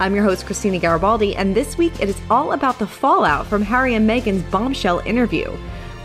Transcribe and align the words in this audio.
I'm 0.00 0.14
your 0.14 0.24
host, 0.24 0.46
Christina 0.46 0.78
Garibaldi, 0.78 1.36
and 1.36 1.54
this 1.54 1.76
week 1.76 2.00
it 2.00 2.08
is 2.08 2.18
all 2.30 2.52
about 2.52 2.78
the 2.78 2.86
fallout 2.86 3.46
from 3.46 3.60
Harry 3.60 3.92
and 3.94 4.08
Meghan's 4.08 4.42
bombshell 4.44 5.00
interview. 5.00 5.54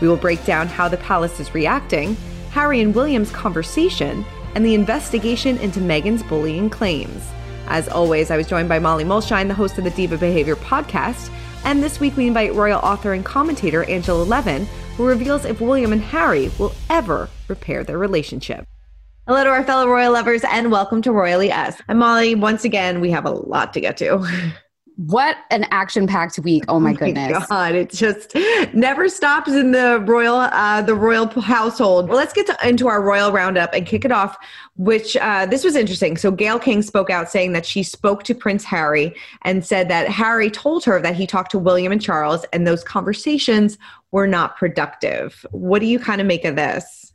We 0.02 0.06
will 0.06 0.18
break 0.18 0.44
down 0.44 0.66
how 0.66 0.86
the 0.86 0.98
palace 0.98 1.40
is 1.40 1.54
reacting, 1.54 2.14
Harry 2.50 2.82
and 2.82 2.94
William's 2.94 3.30
conversation, 3.30 4.22
and 4.54 4.66
the 4.66 4.74
investigation 4.74 5.56
into 5.58 5.80
Meghan's 5.80 6.22
bullying 6.22 6.68
claims. 6.68 7.26
As 7.68 7.88
always, 7.88 8.30
I 8.30 8.36
was 8.36 8.46
joined 8.46 8.68
by 8.68 8.78
Molly 8.78 9.04
Mulshine, 9.04 9.48
the 9.48 9.54
host 9.54 9.78
of 9.78 9.84
the 9.84 9.90
Diva 9.90 10.18
Behavior 10.18 10.56
podcast, 10.56 11.30
and 11.64 11.82
this 11.82 11.98
week 11.98 12.18
we 12.18 12.26
invite 12.26 12.52
royal 12.52 12.80
author 12.80 13.14
and 13.14 13.24
commentator 13.24 13.84
Angela 13.84 14.24
Levin, 14.24 14.66
who 14.98 15.06
reveals 15.06 15.46
if 15.46 15.62
William 15.62 15.94
and 15.94 16.02
Harry 16.02 16.50
will 16.58 16.74
ever 16.90 17.30
repair 17.48 17.82
their 17.82 17.96
relationship. 17.96 18.68
Hello 19.28 19.42
to 19.42 19.50
our 19.50 19.64
fellow 19.64 19.88
royal 19.88 20.12
lovers 20.12 20.42
and 20.44 20.70
welcome 20.70 21.02
to 21.02 21.10
Royally 21.10 21.50
Us. 21.50 21.82
I'm 21.88 21.98
Molly. 21.98 22.36
Once 22.36 22.64
again, 22.64 23.00
we 23.00 23.10
have 23.10 23.24
a 23.24 23.30
lot 23.32 23.72
to 23.74 23.80
get 23.80 23.96
to. 23.96 24.24
What 24.98 25.36
an 25.50 25.66
action-packed 25.72 26.38
week! 26.38 26.64
Oh 26.68 26.80
my 26.80 26.94
goodness! 26.94 27.30
Oh 27.36 27.40
my 27.40 27.46
God, 27.48 27.74
it 27.74 27.90
just 27.90 28.34
never 28.72 29.10
stops 29.10 29.52
in 29.52 29.72
the 29.72 30.00
royal, 30.06 30.36
uh, 30.36 30.80
the 30.80 30.94
royal 30.94 31.28
household. 31.28 32.08
Well, 32.08 32.16
let's 32.16 32.32
get 32.32 32.46
to, 32.46 32.56
into 32.66 32.88
our 32.88 33.02
royal 33.02 33.30
roundup 33.30 33.74
and 33.74 33.84
kick 33.84 34.06
it 34.06 34.10
off. 34.10 34.38
Which 34.76 35.14
uh, 35.18 35.44
this 35.44 35.64
was 35.64 35.76
interesting. 35.76 36.16
So 36.16 36.30
Gayle 36.30 36.58
King 36.58 36.80
spoke 36.80 37.10
out 37.10 37.30
saying 37.30 37.52
that 37.52 37.66
she 37.66 37.82
spoke 37.82 38.22
to 38.22 38.34
Prince 38.34 38.64
Harry 38.64 39.14
and 39.42 39.66
said 39.66 39.90
that 39.90 40.08
Harry 40.08 40.50
told 40.50 40.82
her 40.86 40.98
that 41.02 41.14
he 41.14 41.26
talked 41.26 41.50
to 41.50 41.58
William 41.58 41.92
and 41.92 42.00
Charles, 42.00 42.46
and 42.54 42.66
those 42.66 42.82
conversations 42.82 43.76
were 44.12 44.26
not 44.26 44.56
productive. 44.56 45.44
What 45.50 45.80
do 45.80 45.86
you 45.86 45.98
kind 45.98 46.22
of 46.22 46.26
make 46.26 46.46
of 46.46 46.56
this? 46.56 47.05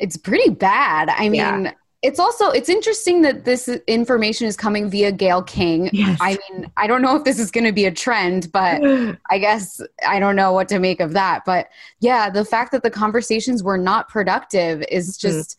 It's 0.00 0.16
pretty 0.16 0.50
bad. 0.50 1.08
I 1.10 1.28
mean, 1.28 1.64
Yeah. 1.64 1.72
it's 2.02 2.18
also 2.18 2.48
it's 2.50 2.68
interesting 2.68 3.22
that 3.22 3.44
this 3.44 3.68
information 3.86 4.46
is 4.46 4.56
coming 4.56 4.88
via 4.90 5.12
Gayle 5.12 5.42
King. 5.42 5.90
Yes. 5.92 6.18
I 6.20 6.38
mean, 6.50 6.70
I 6.76 6.86
don't 6.86 7.02
know 7.02 7.14
if 7.16 7.24
this 7.24 7.38
is 7.38 7.50
going 7.50 7.64
to 7.64 7.72
be 7.72 7.84
a 7.84 7.92
trend, 7.92 8.50
but 8.52 8.80
I 9.30 9.38
guess 9.38 9.80
I 10.06 10.18
don't 10.18 10.36
know 10.36 10.52
what 10.52 10.68
to 10.68 10.78
make 10.78 11.00
of 11.00 11.12
that. 11.12 11.44
But 11.44 11.68
yeah, 12.00 12.30
the 12.30 12.44
fact 12.44 12.72
that 12.72 12.82
the 12.82 12.90
conversations 12.90 13.62
were 13.62 13.78
not 13.78 14.08
productive 14.08 14.82
is 14.90 15.18
Mm-hmm. 15.18 15.28
just 15.38 15.56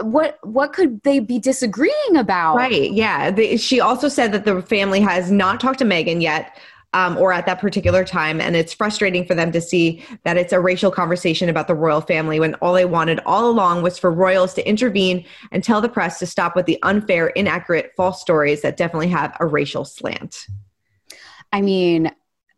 what 0.00 0.38
what 0.44 0.72
could 0.72 1.02
they 1.02 1.18
be 1.18 1.38
disagreeing 1.40 2.16
about? 2.16 2.54
Right. 2.56 2.92
Yeah. 2.92 3.32
The, 3.32 3.56
she 3.56 3.80
also 3.80 4.08
said 4.08 4.30
that 4.32 4.44
the 4.44 4.62
family 4.62 5.00
has 5.00 5.30
not 5.30 5.58
talked 5.60 5.80
to 5.80 5.84
Meghan 5.84 6.22
yet. 6.22 6.56
Um, 6.94 7.18
or 7.18 7.34
at 7.34 7.44
that 7.44 7.58
particular 7.60 8.02
time. 8.02 8.40
And 8.40 8.56
it's 8.56 8.72
frustrating 8.72 9.26
for 9.26 9.34
them 9.34 9.52
to 9.52 9.60
see 9.60 10.02
that 10.24 10.38
it's 10.38 10.54
a 10.54 10.58
racial 10.58 10.90
conversation 10.90 11.50
about 11.50 11.66
the 11.66 11.74
royal 11.74 12.00
family 12.00 12.40
when 12.40 12.54
all 12.54 12.72
they 12.72 12.86
wanted 12.86 13.20
all 13.26 13.50
along 13.50 13.82
was 13.82 13.98
for 13.98 14.10
royals 14.10 14.54
to 14.54 14.66
intervene 14.66 15.26
and 15.52 15.62
tell 15.62 15.82
the 15.82 15.88
press 15.90 16.18
to 16.20 16.26
stop 16.26 16.56
with 16.56 16.64
the 16.64 16.78
unfair, 16.82 17.26
inaccurate, 17.28 17.92
false 17.94 18.22
stories 18.22 18.62
that 18.62 18.78
definitely 18.78 19.08
have 19.08 19.36
a 19.38 19.44
racial 19.44 19.84
slant. 19.84 20.46
I 21.52 21.60
mean, 21.60 22.10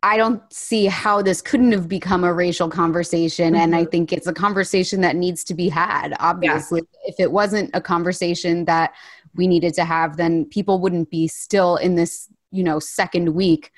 I 0.03 0.17
don't 0.17 0.41
see 0.51 0.85
how 0.85 1.21
this 1.21 1.41
couldn't 1.41 1.73
have 1.73 1.87
become 1.87 2.23
a 2.23 2.33
racial 2.33 2.69
conversation. 2.69 3.55
And 3.55 3.73
Mm-hmm. 3.73 3.81
I 3.81 3.85
think 3.85 4.11
it's 4.11 4.27
a 4.27 4.33
conversation 4.33 5.01
that 5.01 5.15
needs 5.15 5.43
to 5.43 5.53
be 5.53 5.69
had. 5.69 6.15
Obviously, 6.19 6.81
if 7.05 7.19
it 7.19 7.31
wasn't 7.31 7.69
a 7.73 7.81
conversation 7.81 8.65
that 8.65 8.93
we 9.35 9.47
needed 9.47 9.73
to 9.75 9.85
have, 9.85 10.17
then 10.17 10.45
people 10.45 10.79
wouldn't 10.79 11.11
be 11.11 11.27
still 11.27 11.75
in 11.75 11.95
this, 11.95 12.29
you 12.51 12.63
know, 12.63 12.79
second 12.79 13.35
week 13.35 13.71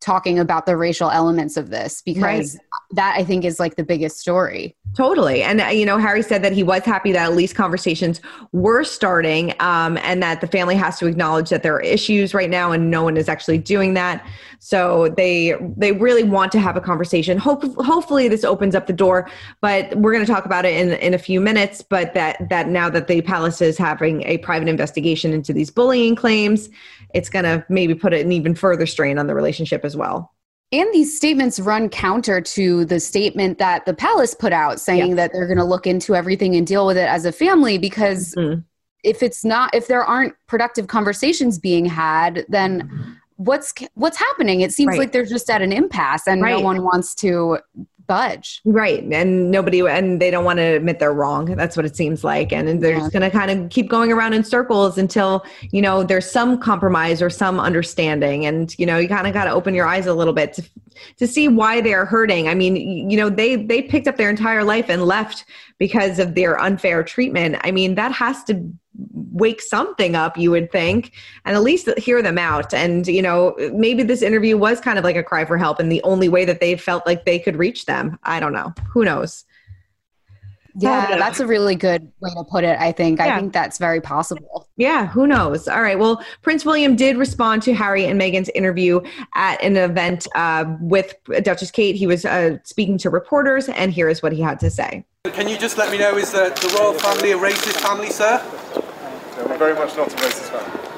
talking 0.00 0.38
about 0.38 0.66
the 0.66 0.76
racial 0.76 1.10
elements 1.10 1.56
of 1.56 1.70
this 1.70 2.02
because 2.02 2.58
that 2.92 3.14
I 3.16 3.22
think 3.22 3.44
is 3.44 3.60
like 3.60 3.76
the 3.76 3.84
biggest 3.84 4.18
story. 4.18 4.74
Totally. 4.96 5.42
And, 5.42 5.60
uh, 5.60 5.66
you 5.66 5.86
know, 5.86 5.98
Harry 5.98 6.22
said 6.22 6.42
that 6.42 6.52
he 6.52 6.62
was 6.62 6.82
happy 6.82 7.12
that 7.12 7.30
at 7.30 7.36
least 7.36 7.54
conversations 7.54 8.20
were 8.52 8.82
starting 8.82 9.54
um, 9.60 9.98
and 9.98 10.22
that 10.22 10.40
the 10.40 10.46
family 10.46 10.74
has 10.74 10.98
to 10.98 11.06
acknowledge 11.06 11.50
that 11.50 11.62
there 11.62 11.74
are 11.74 11.82
issues 11.82 12.34
right 12.34 12.50
now 12.50 12.72
and 12.72 12.90
no 12.90 13.04
one 13.04 13.16
is 13.16 13.28
actually 13.28 13.58
doing 13.58 13.94
that. 13.94 14.26
So 14.58 15.08
they 15.16 15.54
they 15.76 15.92
really 15.92 16.22
want 16.22 16.52
to 16.52 16.60
have 16.60 16.76
a 16.76 16.80
conversation. 16.80 17.38
Hope, 17.38 17.62
hopefully 17.76 18.28
this 18.28 18.44
opens 18.44 18.74
up 18.74 18.86
the 18.86 18.92
door, 18.92 19.30
but 19.60 19.94
we're 19.96 20.12
going 20.12 20.24
to 20.24 20.30
talk 20.30 20.44
about 20.44 20.64
it 20.64 20.74
in, 20.74 20.92
in 20.94 21.14
a 21.14 21.18
few 21.18 21.40
minutes. 21.40 21.82
But 21.82 22.14
that, 22.14 22.48
that 22.48 22.68
now 22.68 22.90
that 22.90 23.06
the 23.06 23.22
palace 23.22 23.62
is 23.62 23.78
having 23.78 24.22
a 24.24 24.38
private 24.38 24.68
investigation 24.68 25.32
into 25.32 25.52
these 25.52 25.70
bullying 25.70 26.16
claims, 26.16 26.68
it's 27.14 27.30
going 27.30 27.44
to 27.44 27.64
maybe 27.68 27.94
put 27.94 28.12
an 28.12 28.32
even 28.32 28.54
further 28.54 28.86
strain 28.86 29.18
on 29.18 29.26
the 29.26 29.34
relationship 29.34 29.84
as 29.90 29.96
well. 29.96 30.32
And 30.72 30.88
these 30.92 31.16
statements 31.16 31.58
run 31.58 31.88
counter 31.88 32.40
to 32.40 32.84
the 32.84 33.00
statement 33.00 33.58
that 33.58 33.86
the 33.86 33.94
palace 33.94 34.34
put 34.34 34.52
out 34.52 34.78
saying 34.78 35.10
Yeah. 35.10 35.14
that 35.16 35.32
they're 35.32 35.48
going 35.48 35.58
to 35.58 35.64
look 35.64 35.84
into 35.86 36.14
everything 36.14 36.54
and 36.54 36.64
deal 36.64 36.86
with 36.86 36.96
it 36.96 37.08
as 37.08 37.24
a 37.24 37.32
family 37.32 37.76
because 37.76 38.34
Mhm. 38.36 38.62
if 39.02 39.20
it's 39.22 39.44
not 39.44 39.74
if 39.74 39.88
there 39.88 40.04
aren't 40.04 40.34
productive 40.46 40.86
conversations 40.86 41.58
being 41.58 41.86
had 41.86 42.44
then 42.48 42.88
what's 43.36 43.72
what's 43.94 44.18
happening 44.18 44.60
it 44.60 44.70
seems 44.72 44.90
Right. 44.90 44.98
like 45.00 45.12
they're 45.12 45.24
just 45.24 45.50
at 45.50 45.60
an 45.62 45.72
impasse 45.72 46.28
and 46.28 46.40
Right. 46.42 46.56
no 46.56 46.60
one 46.60 46.84
wants 46.84 47.14
to 47.16 47.58
budge 48.10 48.60
Right. 48.64 49.04
And 49.12 49.50
nobody, 49.52 49.80
and 49.86 50.20
they 50.20 50.30
don't 50.32 50.44
want 50.44 50.58
to 50.58 50.76
admit 50.78 50.98
they're 50.98 51.12
wrong. 51.22 51.44
That's 51.60 51.76
what 51.76 51.86
it 51.86 51.94
seems 51.94 52.24
like. 52.24 52.52
And 52.52 52.82
they're 52.82 52.94
Yeah. 52.94 52.98
just 52.98 53.12
going 53.12 53.22
to 53.22 53.30
kind 53.30 53.50
of 53.52 53.70
keep 53.70 53.88
going 53.88 54.10
around 54.10 54.32
in 54.32 54.42
circles 54.42 54.98
until, 54.98 55.44
you 55.70 55.80
know, 55.80 56.02
there's 56.02 56.28
some 56.28 56.58
compromise 56.58 57.22
or 57.22 57.30
some 57.30 57.60
understanding. 57.60 58.44
And, 58.46 58.76
you 58.78 58.86
know, 58.86 58.98
you 58.98 59.08
kind 59.08 59.26
of 59.28 59.32
got 59.32 59.44
to 59.44 59.52
open 59.52 59.74
your 59.74 59.86
eyes 59.86 60.06
a 60.06 60.14
little 60.14 60.32
bit 60.32 60.54
to, 60.54 60.62
to 61.16 61.26
see 61.26 61.48
why 61.48 61.80
they're 61.80 62.04
hurting. 62.04 62.48
I 62.48 62.54
mean, 62.54 62.76
you 63.10 63.16
know, 63.16 63.28
they, 63.28 63.56
they 63.56 63.82
picked 63.82 64.08
up 64.08 64.16
their 64.16 64.30
entire 64.30 64.64
life 64.64 64.88
and 64.88 65.04
left 65.04 65.44
because 65.78 66.18
of 66.18 66.34
their 66.34 66.60
unfair 66.60 67.02
treatment. 67.02 67.56
I 67.62 67.70
mean, 67.70 67.94
that 67.94 68.12
has 68.12 68.44
to 68.44 68.72
wake 69.12 69.62
something 69.62 70.14
up, 70.14 70.36
you 70.36 70.50
would 70.50 70.70
think, 70.70 71.12
and 71.44 71.56
at 71.56 71.62
least 71.62 71.88
hear 71.98 72.22
them 72.22 72.38
out. 72.38 72.74
And, 72.74 73.06
you 73.06 73.22
know, 73.22 73.54
maybe 73.72 74.02
this 74.02 74.22
interview 74.22 74.56
was 74.56 74.80
kind 74.80 74.98
of 74.98 75.04
like 75.04 75.16
a 75.16 75.22
cry 75.22 75.44
for 75.44 75.56
help 75.56 75.78
and 75.78 75.90
the 75.90 76.02
only 76.02 76.28
way 76.28 76.44
that 76.44 76.60
they 76.60 76.76
felt 76.76 77.06
like 77.06 77.24
they 77.24 77.38
could 77.38 77.56
reach 77.56 77.86
them. 77.86 78.18
I 78.24 78.40
don't 78.40 78.52
know. 78.52 78.74
Who 78.92 79.04
knows? 79.04 79.44
Yeah 80.76 81.08
yeah. 81.10 81.16
that's 81.16 81.40
a 81.40 81.46
really 81.46 81.74
good 81.74 82.10
way 82.20 82.30
to 82.30 82.44
put 82.44 82.64
it 82.64 82.78
i 82.80 82.92
think 82.92 83.18
Yeah. 83.18 83.36
i 83.36 83.38
think 83.38 83.52
that's 83.52 83.78
very 83.78 84.00
possible 84.00 84.68
Yeah, 84.76 85.08
who 85.08 85.26
knows? 85.26 85.68
All 85.68 85.82
right. 85.82 85.98
Well, 85.98 86.24
Prince 86.40 86.64
William 86.64 86.96
did 86.96 87.18
respond 87.18 87.62
to 87.64 87.74
Harry 87.74 88.06
and 88.06 88.18
Meghan's 88.18 88.48
interview 88.54 89.02
at 89.34 89.62
an 89.62 89.76
event 89.76 90.26
uh, 90.34 90.64
with 90.80 91.14
Duchess 91.42 91.70
Kate. 91.70 91.96
He 91.96 92.06
was 92.06 92.24
uh, 92.24 92.56
speaking 92.64 92.96
to 92.98 93.10
reporters, 93.10 93.68
and 93.68 93.92
here 93.92 94.08
is 94.08 94.22
what 94.22 94.32
he 94.32 94.40
had 94.40 94.58
to 94.60 94.70
say. 94.70 95.04
Can 95.24 95.48
you 95.48 95.58
just 95.58 95.76
let 95.76 95.92
me 95.92 95.98
know, 95.98 96.16
is 96.16 96.32
the, 96.32 96.48
the 96.62 96.74
royal 96.80 96.94
family 96.94 97.32
a 97.32 97.36
racist 97.36 97.78
family, 97.86 98.08
sir? 98.08 98.40
No, 99.36 99.44
we're 99.48 99.58
very 99.58 99.74
much 99.74 99.94
not 99.98 100.10
a 100.10 100.16
racist 100.16 100.48
family. 100.48 100.89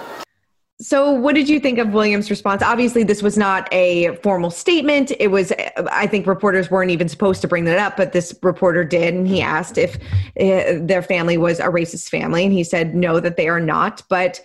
So, 0.83 1.13
what 1.13 1.37
did 1.37 1.49
you 1.49 1.61
think 1.61 1.79
of 1.79 1.93
Williams' 1.93 2.29
response? 2.29 2.61
Obviously, 2.61 3.05
this 3.05 3.23
was 3.23 3.39
not 3.39 3.73
a 3.73 4.17
formal 4.17 4.51
statement. 4.51 5.13
It 5.21 5.29
was, 5.29 5.53
I 5.77 6.09
think, 6.09 6.27
reporters 6.27 6.73
weren't 6.73 6.91
even 6.91 7.09
supposed 7.09 7.41
to 7.43 7.49
bring 7.49 7.65
that 7.67 7.79
up, 7.79 7.97
but 7.97 8.13
this 8.13 8.37
reporter 8.43 8.83
did, 8.83 9.15
and 9.15 9.29
he 9.29 9.41
asked 9.41 9.79
if 9.79 9.95
uh, 10.41 10.81
their 10.85 11.01
family 11.01 11.39
was 11.39 11.61
a 11.61 11.67
racist 11.67 12.09
family, 12.09 12.45
and 12.45 12.53
he 12.53 12.65
said 12.65 12.97
no, 12.97 13.21
that 13.21 13.37
they 13.37 13.49
are 13.49 13.61
not. 13.61 14.03
But 14.09 14.41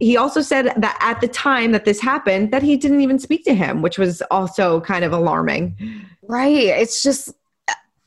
he 0.00 0.16
also 0.16 0.40
said 0.40 0.72
that 0.78 0.96
at 1.00 1.20
the 1.20 1.28
time 1.28 1.72
that 1.72 1.84
this 1.84 2.00
happened, 2.00 2.52
that 2.52 2.62
he 2.62 2.78
didn't 2.78 3.02
even 3.02 3.18
speak 3.18 3.44
to 3.44 3.54
him, 3.54 3.82
which 3.82 3.98
was 3.98 4.22
also 4.30 4.80
kind 4.80 5.04
of 5.04 5.12
alarming. 5.12 5.76
Right. 6.22 6.56
It's 6.56 7.02
just 7.02 7.34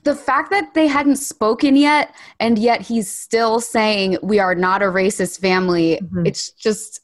the 0.03 0.15
fact 0.15 0.49
that 0.49 0.73
they 0.73 0.87
hadn't 0.87 1.17
spoken 1.17 1.75
yet, 1.75 2.15
and 2.39 2.57
yet 2.57 2.81
he's 2.81 3.11
still 3.11 3.59
saying 3.59 4.17
we 4.23 4.39
are 4.39 4.55
not 4.55 4.81
a 4.81 4.85
racist 4.85 5.39
family. 5.39 5.99
Mm-hmm. 6.01 6.25
It's 6.25 6.49
just 6.49 7.01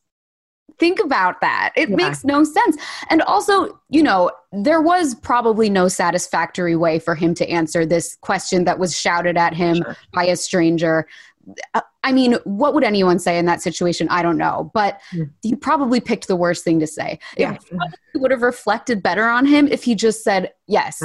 think 0.79 0.99
about 0.99 1.41
that. 1.41 1.71
It 1.75 1.89
yeah. 1.89 1.95
makes 1.95 2.23
no 2.23 2.43
sense. 2.43 2.77
And 3.09 3.21
also, 3.23 3.79
you 3.89 4.03
know, 4.03 4.31
there 4.51 4.81
was 4.81 5.15
probably 5.15 5.69
no 5.69 5.87
satisfactory 5.87 6.75
way 6.75 6.99
for 6.99 7.15
him 7.15 7.33
to 7.35 7.49
answer 7.49 7.85
this 7.85 8.17
question 8.21 8.65
that 8.65 8.79
was 8.79 8.97
shouted 8.97 9.37
at 9.37 9.53
him 9.53 9.77
sure. 9.77 9.97
by 10.13 10.25
a 10.25 10.35
stranger. 10.35 11.07
I 12.03 12.11
mean, 12.11 12.33
what 12.43 12.73
would 12.73 12.83
anyone 12.83 13.19
say 13.19 13.37
in 13.37 13.45
that 13.45 13.61
situation? 13.61 14.07
I 14.09 14.21
don't 14.21 14.37
know, 14.37 14.71
but 14.73 14.99
mm. 15.13 15.29
he 15.41 15.55
probably 15.55 15.99
picked 15.99 16.27
the 16.27 16.35
worst 16.35 16.63
thing 16.63 16.79
to 16.79 16.87
say. 16.87 17.19
Yeah. 17.37 17.57
It 18.13 18.17
would 18.21 18.31
have 18.31 18.41
reflected 18.41 19.01
better 19.01 19.27
on 19.27 19.45
him 19.45 19.67
if 19.67 19.83
he 19.83 19.95
just 19.95 20.23
said 20.23 20.53
yes. 20.67 21.01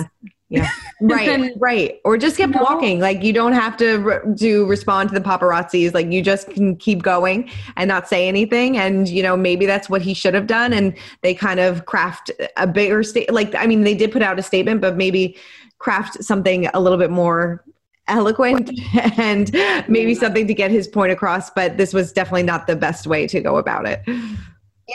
Yeah. 0.48 0.68
Right. 0.98 1.26
then, 1.26 1.52
right. 1.58 2.00
Or 2.06 2.16
just 2.16 2.38
kept 2.38 2.54
walking. 2.54 3.00
Like 3.00 3.22
you 3.22 3.34
don't 3.34 3.52
have 3.52 3.76
to 3.76 3.98
re- 3.98 4.18
do 4.34 4.64
respond 4.64 5.10
to 5.10 5.14
the 5.14 5.20
paparazzis. 5.20 5.92
Like 5.92 6.10
you 6.10 6.22
just 6.22 6.48
can 6.48 6.74
keep 6.76 7.02
going 7.02 7.50
and 7.76 7.86
not 7.86 8.08
say 8.08 8.26
anything. 8.26 8.78
And 8.78 9.06
you 9.06 9.22
know 9.22 9.36
maybe 9.36 9.66
that's 9.66 9.90
what 9.90 10.00
he 10.00 10.14
should 10.14 10.32
have 10.32 10.46
done. 10.46 10.72
And 10.72 10.96
they 11.20 11.34
kind 11.34 11.60
of 11.60 11.84
craft 11.84 12.30
a 12.56 12.66
bigger 12.66 13.02
state. 13.02 13.30
Like 13.30 13.54
I 13.54 13.66
mean, 13.66 13.82
they 13.82 13.92
did 13.92 14.10
put 14.10 14.22
out 14.22 14.38
a 14.38 14.42
statement, 14.42 14.80
but 14.80 14.96
maybe 14.96 15.36
craft 15.76 16.24
something 16.24 16.66
a 16.72 16.80
little 16.80 16.96
bit 16.96 17.10
more 17.10 17.62
eloquent 18.08 18.70
and 19.18 19.52
maybe 19.88 20.14
something 20.14 20.46
to 20.46 20.54
get 20.54 20.70
his 20.70 20.88
point 20.88 21.12
across. 21.12 21.50
But 21.50 21.76
this 21.76 21.92
was 21.92 22.10
definitely 22.10 22.44
not 22.44 22.66
the 22.66 22.76
best 22.76 23.06
way 23.06 23.26
to 23.26 23.42
go 23.42 23.58
about 23.58 23.86
it. 23.86 24.00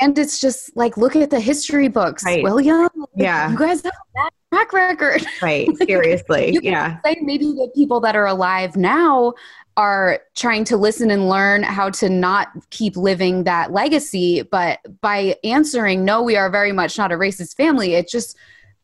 And 0.01 0.17
it's 0.17 0.41
just 0.41 0.75
like 0.75 0.97
look 0.97 1.15
at 1.15 1.29
the 1.29 1.39
history 1.39 1.89
books, 1.89 2.23
right. 2.25 2.41
William. 2.41 2.89
Yeah, 3.15 3.51
you 3.51 3.57
guys 3.57 3.83
have 3.83 3.93
that 4.15 4.31
track 4.51 4.73
record. 4.73 5.25
Right. 5.41 5.67
Seriously. 5.77 6.59
yeah. 6.61 6.99
Say 7.03 7.17
maybe 7.21 7.45
the 7.45 7.69
people 7.73 7.99
that 8.01 8.15
are 8.15 8.27
alive 8.27 8.75
now 8.75 9.33
are 9.75 10.19
trying 10.35 10.65
to 10.65 10.77
listen 10.77 11.09
and 11.09 11.29
learn 11.29 11.63
how 11.63 11.89
to 11.89 12.09
not 12.09 12.49
keep 12.69 12.95
living 12.95 13.45
that 13.45 13.71
legacy, 13.71 14.43
but 14.43 14.79
by 15.01 15.35
answering 15.43 16.05
no, 16.05 16.21
we 16.21 16.35
are 16.35 16.49
very 16.49 16.71
much 16.71 16.97
not 16.97 17.11
a 17.11 17.15
racist 17.15 17.55
family, 17.55 17.95
it 17.95 18.07
just 18.07 18.37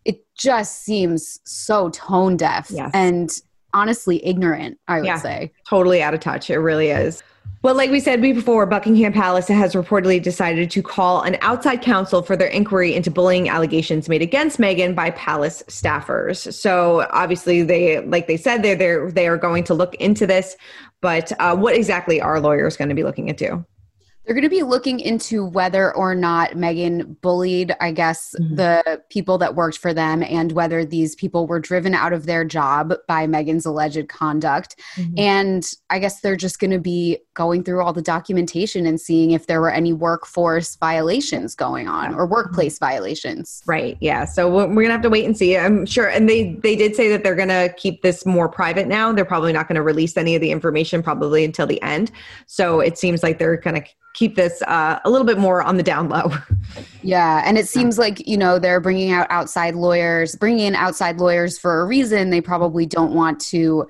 it 0.03 0.25
just 0.35 0.83
seems 0.83 1.39
so 1.43 1.89
tone 1.89 2.37
deaf 2.37 2.71
yes. 2.71 2.89
and 2.93 3.41
honestly 3.73 4.25
ignorant, 4.25 4.79
I 4.87 4.99
would 4.99 5.05
yeah, 5.05 5.17
say. 5.17 5.51
Totally 5.67 6.01
out 6.01 6.13
of 6.13 6.21
touch. 6.21 6.49
It 6.49 6.59
really 6.59 6.89
is. 6.89 7.21
Well, 7.67 7.75
like 7.75 7.91
we 7.91 7.99
said 7.99 8.21
before, 8.21 8.65
Buckingham 8.65 9.11
Palace 9.11 9.49
has 9.49 9.75
reportedly 9.75 10.23
decided 10.23 10.71
to 10.71 10.81
call 10.81 11.23
an 11.23 11.37
outside 11.41 11.81
counsel 11.81 12.21
for 12.21 12.37
their 12.37 12.47
inquiry 12.47 12.95
into 12.95 13.11
bullying 13.11 13.49
allegations 13.49 14.07
made 14.07 14.21
against 14.21 14.57
Meghan 14.57 14.95
by 14.95 15.09
palace 15.11 15.63
staffers. 15.67 16.53
So 16.53 17.05
obviously, 17.11 17.63
they, 17.63 17.99
like 17.99 18.27
they 18.27 18.37
said, 18.37 18.63
they're, 18.63 18.77
they're 18.77 19.11
they 19.11 19.27
are 19.27 19.35
going 19.35 19.65
to 19.65 19.73
look 19.73 19.95
into 19.95 20.25
this. 20.25 20.55
But 21.01 21.33
uh, 21.41 21.57
what 21.57 21.75
exactly 21.75 22.21
are 22.21 22.39
lawyers 22.39 22.77
going 22.77 22.87
to 22.87 22.95
be 22.95 23.03
looking 23.03 23.27
into? 23.27 23.65
They're 24.27 24.35
going 24.35 24.43
to 24.43 24.49
be 24.49 24.63
looking 24.63 24.99
into 24.99 25.45
whether 25.45 25.95
or 25.95 26.13
not 26.13 26.51
Meghan 26.51 27.15
bullied, 27.21 27.73
I 27.79 27.93
guess, 27.93 28.35
mm-hmm. 28.37 28.55
the 28.55 29.01
people 29.09 29.37
that 29.37 29.55
worked 29.55 29.77
for 29.77 29.93
them 29.93 30.21
and 30.21 30.51
whether 30.51 30.83
these 30.83 31.15
people 31.15 31.47
were 31.47 31.61
driven 31.61 31.95
out 31.95 32.11
of 32.11 32.25
their 32.25 32.43
job 32.43 32.93
by 33.07 33.25
Meghan's 33.25 33.65
alleged 33.65 34.09
conduct. 34.09 34.75
Mm-hmm. 34.97 35.13
And 35.17 35.71
I 35.89 35.99
guess 35.99 36.19
they're 36.19 36.35
just 36.35 36.59
going 36.59 36.71
to 36.71 36.79
be 36.79 37.19
going 37.37 37.63
through 37.63 37.81
all 37.81 37.93
the 37.93 38.01
documentation 38.01 38.87
and 38.87 38.99
seeing 38.99 39.31
if 39.31 39.45
there 39.45 39.61
were 39.61 39.69
any 39.69 39.93
workforce 39.93 40.75
violations 40.77 41.53
going 41.53 41.87
on 41.87 42.15
or 42.15 42.25
workplace 42.25 42.79
violations. 42.79 43.61
Right. 43.67 43.95
Yeah. 44.01 44.25
So 44.25 44.49
we're 44.49 44.65
going 44.65 44.87
to 44.87 44.91
have 44.91 45.03
to 45.03 45.09
wait 45.09 45.25
and 45.25 45.37
see. 45.37 45.55
I'm 45.55 45.85
sure. 45.85 46.07
And 46.09 46.27
they, 46.27 46.53
they 46.55 46.75
did 46.75 46.95
say 46.95 47.07
that 47.09 47.23
they're 47.23 47.35
going 47.35 47.47
to 47.49 47.71
keep 47.77 48.01
this 48.01 48.25
more 48.25 48.49
private 48.49 48.87
now. 48.87 49.13
They're 49.13 49.23
probably 49.23 49.53
not 49.53 49.67
going 49.67 49.75
to 49.75 49.83
release 49.83 50.17
any 50.17 50.33
of 50.33 50.41
the 50.41 50.51
information 50.51 51.03
probably 51.03 51.45
until 51.45 51.67
the 51.67 51.81
end. 51.83 52.11
So 52.47 52.79
it 52.79 52.97
seems 52.97 53.21
like 53.21 53.37
they're 53.37 53.57
going 53.57 53.81
to 53.81 53.87
keep 54.17 54.35
this 54.35 54.63
uh, 54.63 54.99
a 55.05 55.09
little 55.11 55.27
bit 55.27 55.37
more 55.37 55.61
on 55.61 55.77
the 55.77 55.83
down 55.83 56.09
low. 56.09 56.31
Yeah, 57.03 57.41
and 57.45 57.57
it 57.57 57.69
seems 57.69 57.97
like 57.97 58.27
you 58.27 58.35
know 58.35 58.59
they're 58.59 58.81
bringing 58.81 59.11
out 59.11 59.27
outside 59.29 59.75
lawyers, 59.75 60.35
bringing 60.35 60.65
in 60.65 60.75
outside 60.75 61.21
lawyers 61.21 61.57
for 61.57 61.79
a 61.79 61.85
reason. 61.85 62.31
They 62.31 62.41
probably 62.41 62.85
don't 62.85 63.13
want 63.13 63.39
to 63.51 63.87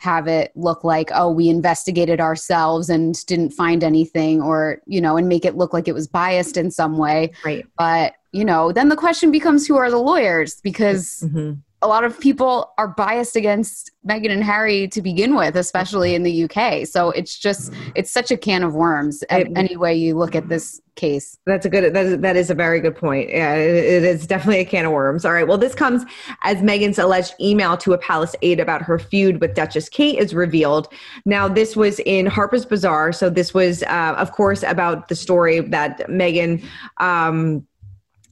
have 0.00 0.26
it 0.26 0.50
look 0.54 0.82
like 0.82 1.10
oh 1.14 1.30
we 1.30 1.48
investigated 1.48 2.20
ourselves 2.20 2.88
and 2.88 3.24
didn't 3.26 3.50
find 3.50 3.84
anything 3.84 4.40
or 4.40 4.80
you 4.86 5.00
know 5.00 5.18
and 5.18 5.28
make 5.28 5.44
it 5.44 5.56
look 5.56 5.74
like 5.74 5.86
it 5.86 5.94
was 5.94 6.08
biased 6.08 6.56
in 6.56 6.70
some 6.70 6.96
way. 6.96 7.32
Right. 7.44 7.66
But 7.76 8.14
you 8.32 8.44
know 8.44 8.72
then 8.72 8.88
the 8.88 8.96
question 8.96 9.30
becomes 9.30 9.66
who 9.66 9.76
are 9.76 9.90
the 9.90 9.98
lawyers? 9.98 10.60
Because 10.62 11.22
mm-hmm 11.24 11.60
a 11.82 11.88
lot 11.88 12.04
of 12.04 12.18
people 12.20 12.72
are 12.76 12.88
biased 12.88 13.36
against 13.36 13.90
Meghan 14.06 14.30
and 14.30 14.44
Harry 14.44 14.86
to 14.88 15.00
begin 15.00 15.34
with, 15.34 15.56
especially 15.56 16.14
in 16.14 16.22
the 16.22 16.44
UK. 16.44 16.86
So 16.86 17.10
it's 17.10 17.38
just 17.38 17.72
it's 17.94 18.10
such 18.10 18.30
a 18.30 18.36
can 18.36 18.62
of 18.62 18.74
worms 18.74 19.24
any 19.30 19.76
way 19.76 19.94
you 19.94 20.16
look 20.16 20.34
at 20.34 20.48
this 20.48 20.80
case. 20.96 21.38
That's 21.46 21.64
a 21.64 21.70
good 21.70 21.94
that 21.94 22.06
is, 22.06 22.18
that 22.18 22.36
is 22.36 22.50
a 22.50 22.54
very 22.54 22.80
good 22.80 22.94
point. 22.96 23.30
Yeah, 23.30 23.54
it, 23.54 23.84
it 23.84 24.04
is 24.04 24.26
definitely 24.26 24.60
a 24.60 24.64
can 24.64 24.84
of 24.84 24.92
worms. 24.92 25.24
All 25.24 25.32
right. 25.32 25.48
Well, 25.48 25.58
this 25.58 25.74
comes 25.74 26.04
as 26.42 26.58
Meghan's 26.58 26.98
alleged 26.98 27.34
email 27.40 27.76
to 27.78 27.94
a 27.94 27.98
palace 27.98 28.36
aide 28.42 28.60
about 28.60 28.82
her 28.82 28.98
feud 28.98 29.40
with 29.40 29.54
Duchess 29.54 29.88
Kate 29.88 30.18
is 30.18 30.34
revealed. 30.34 30.92
Now, 31.24 31.48
this 31.48 31.76
was 31.76 31.98
in 32.00 32.26
Harper's 32.26 32.66
Bazaar. 32.66 33.12
So 33.12 33.30
this 33.30 33.54
was, 33.54 33.82
uh, 33.84 34.14
of 34.18 34.32
course, 34.32 34.62
about 34.62 35.08
the 35.08 35.16
story 35.16 35.60
that 35.60 35.98
Meghan. 36.08 36.62
Um, 36.98 37.66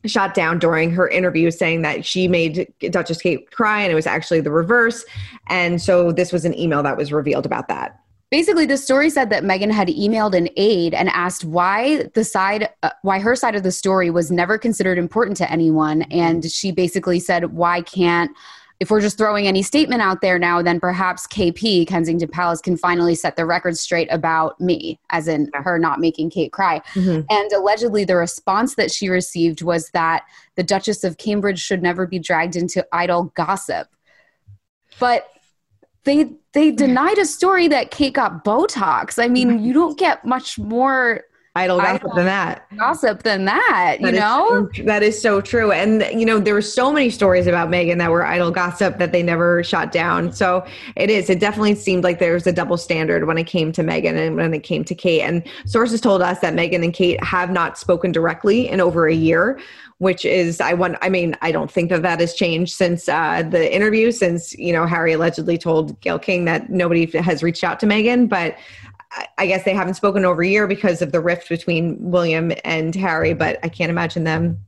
shot 0.06 0.34
down 0.34 0.58
during 0.58 0.90
her 0.92 1.08
interview 1.08 1.50
saying 1.50 1.82
that 1.82 2.04
she 2.04 2.28
made 2.28 2.72
Duchess 2.80 3.20
Kate 3.20 3.50
cry 3.50 3.82
and 3.82 3.90
it 3.90 3.94
was 3.94 4.06
actually 4.06 4.40
the 4.40 4.50
reverse. 4.50 5.04
And 5.48 5.80
so 5.82 6.12
this 6.12 6.32
was 6.32 6.44
an 6.44 6.56
email 6.58 6.82
that 6.82 6.96
was 6.96 7.12
revealed 7.12 7.46
about 7.46 7.68
that. 7.68 8.00
Basically, 8.30 8.66
the 8.66 8.76
story 8.76 9.08
said 9.08 9.30
that 9.30 9.42
Meghan 9.42 9.70
had 9.72 9.88
emailed 9.88 10.34
an 10.34 10.50
aide 10.56 10.92
and 10.92 11.08
asked 11.08 11.44
why 11.46 12.04
the 12.12 12.24
side, 12.24 12.68
uh, 12.82 12.90
why 13.00 13.18
her 13.18 13.34
side 13.34 13.56
of 13.56 13.62
the 13.62 13.72
story 13.72 14.10
was 14.10 14.30
never 14.30 14.58
considered 14.58 14.98
important 14.98 15.36
to 15.38 15.50
anyone. 15.50 16.02
And 16.02 16.44
she 16.44 16.70
basically 16.70 17.20
said, 17.20 17.54
why 17.54 17.80
can't 17.80 18.30
if 18.80 18.90
we're 18.90 19.00
just 19.00 19.18
throwing 19.18 19.48
any 19.48 19.62
statement 19.62 20.02
out 20.02 20.20
there 20.20 20.38
now, 20.38 20.62
then 20.62 20.78
perhaps 20.78 21.26
KP, 21.26 21.86
Kensington 21.86 22.28
Palace, 22.28 22.60
can 22.60 22.76
finally 22.76 23.16
set 23.16 23.34
the 23.34 23.44
record 23.44 23.76
straight 23.76 24.08
about 24.12 24.60
me, 24.60 25.00
as 25.10 25.26
in 25.26 25.50
her 25.52 25.78
not 25.78 25.98
making 25.98 26.30
Kate 26.30 26.52
cry. 26.52 26.80
Mm-hmm. 26.94 27.22
And 27.28 27.52
allegedly, 27.52 28.04
the 28.04 28.16
response 28.16 28.76
that 28.76 28.92
she 28.92 29.08
received 29.08 29.62
was 29.62 29.90
that 29.90 30.24
the 30.54 30.62
Duchess 30.62 31.02
of 31.02 31.18
Cambridge 31.18 31.58
should 31.58 31.82
never 31.82 32.06
be 32.06 32.20
dragged 32.20 32.54
into 32.54 32.86
idle 32.92 33.32
gossip. 33.34 33.88
But 35.00 35.28
they 36.04 36.30
they 36.52 36.70
denied 36.70 37.18
a 37.18 37.26
story 37.26 37.66
that 37.68 37.90
Kate 37.90 38.14
got 38.14 38.44
Botox. 38.44 39.22
I 39.22 39.28
mean, 39.28 39.62
you 39.62 39.72
don't 39.72 39.98
get 39.98 40.24
much 40.24 40.58
more 40.58 41.24
idle 41.58 41.78
gossip 41.78 42.14
than 42.14 42.26
that. 42.26 42.66
Gossip 42.76 43.22
than 43.22 43.44
that, 43.44 43.96
you 44.00 44.12
know? 44.12 44.68
So, 44.74 44.82
that 44.84 45.02
is 45.02 45.20
so 45.20 45.40
true. 45.40 45.72
And, 45.72 46.02
you 46.18 46.24
know, 46.24 46.38
there 46.38 46.54
were 46.54 46.62
so 46.62 46.92
many 46.92 47.10
stories 47.10 47.46
about 47.46 47.68
Meghan 47.68 47.98
that 47.98 48.10
were 48.10 48.24
idle 48.24 48.50
gossip 48.50 48.98
that 48.98 49.12
they 49.12 49.22
never 49.22 49.62
shot 49.64 49.92
down. 49.92 50.32
So 50.32 50.64
it 50.96 51.10
is. 51.10 51.28
It 51.28 51.40
definitely 51.40 51.74
seemed 51.74 52.04
like 52.04 52.18
there 52.18 52.34
was 52.34 52.46
a 52.46 52.52
double 52.52 52.76
standard 52.76 53.26
when 53.26 53.38
it 53.38 53.46
came 53.46 53.72
to 53.72 53.82
Meghan 53.82 54.16
and 54.16 54.36
when 54.36 54.54
it 54.54 54.62
came 54.62 54.84
to 54.84 54.94
Kate. 54.94 55.22
And 55.22 55.42
sources 55.66 56.00
told 56.00 56.22
us 56.22 56.40
that 56.40 56.54
Meghan 56.54 56.84
and 56.84 56.94
Kate 56.94 57.22
have 57.22 57.50
not 57.50 57.78
spoken 57.78 58.12
directly 58.12 58.68
in 58.68 58.80
over 58.80 59.06
a 59.06 59.14
year 59.14 59.58
which 59.98 60.24
is 60.24 60.60
I 60.60 60.74
want 60.74 60.96
I 61.02 61.08
mean 61.08 61.36
I 61.42 61.52
don't 61.52 61.70
think 61.70 61.90
that 61.90 62.02
that 62.02 62.20
has 62.20 62.34
changed 62.34 62.74
since 62.74 63.08
uh, 63.08 63.42
the 63.42 63.74
interview 63.74 64.10
since 64.12 64.56
you 64.56 64.72
know 64.72 64.86
Harry 64.86 65.12
allegedly 65.12 65.58
told 65.58 66.00
gayle 66.00 66.18
King 66.18 66.44
that 66.46 66.70
nobody 66.70 67.06
has 67.18 67.42
reached 67.42 67.64
out 67.64 67.80
to 67.80 67.86
meghan 67.86 68.28
but 68.28 68.56
I 69.38 69.46
guess 69.46 69.64
they 69.64 69.74
haven't 69.74 69.94
spoken 69.94 70.24
over 70.24 70.42
a 70.42 70.46
year 70.46 70.66
because 70.66 71.00
of 71.00 71.12
the 71.12 71.20
rift 71.20 71.48
between 71.48 71.96
William 71.98 72.52
and 72.64 72.94
Harry, 72.94 73.30
mm-hmm. 73.30 73.38
but 73.38 73.58
I 73.62 73.68
can't 73.68 73.90
imagine 73.90 74.24
them 74.24 74.58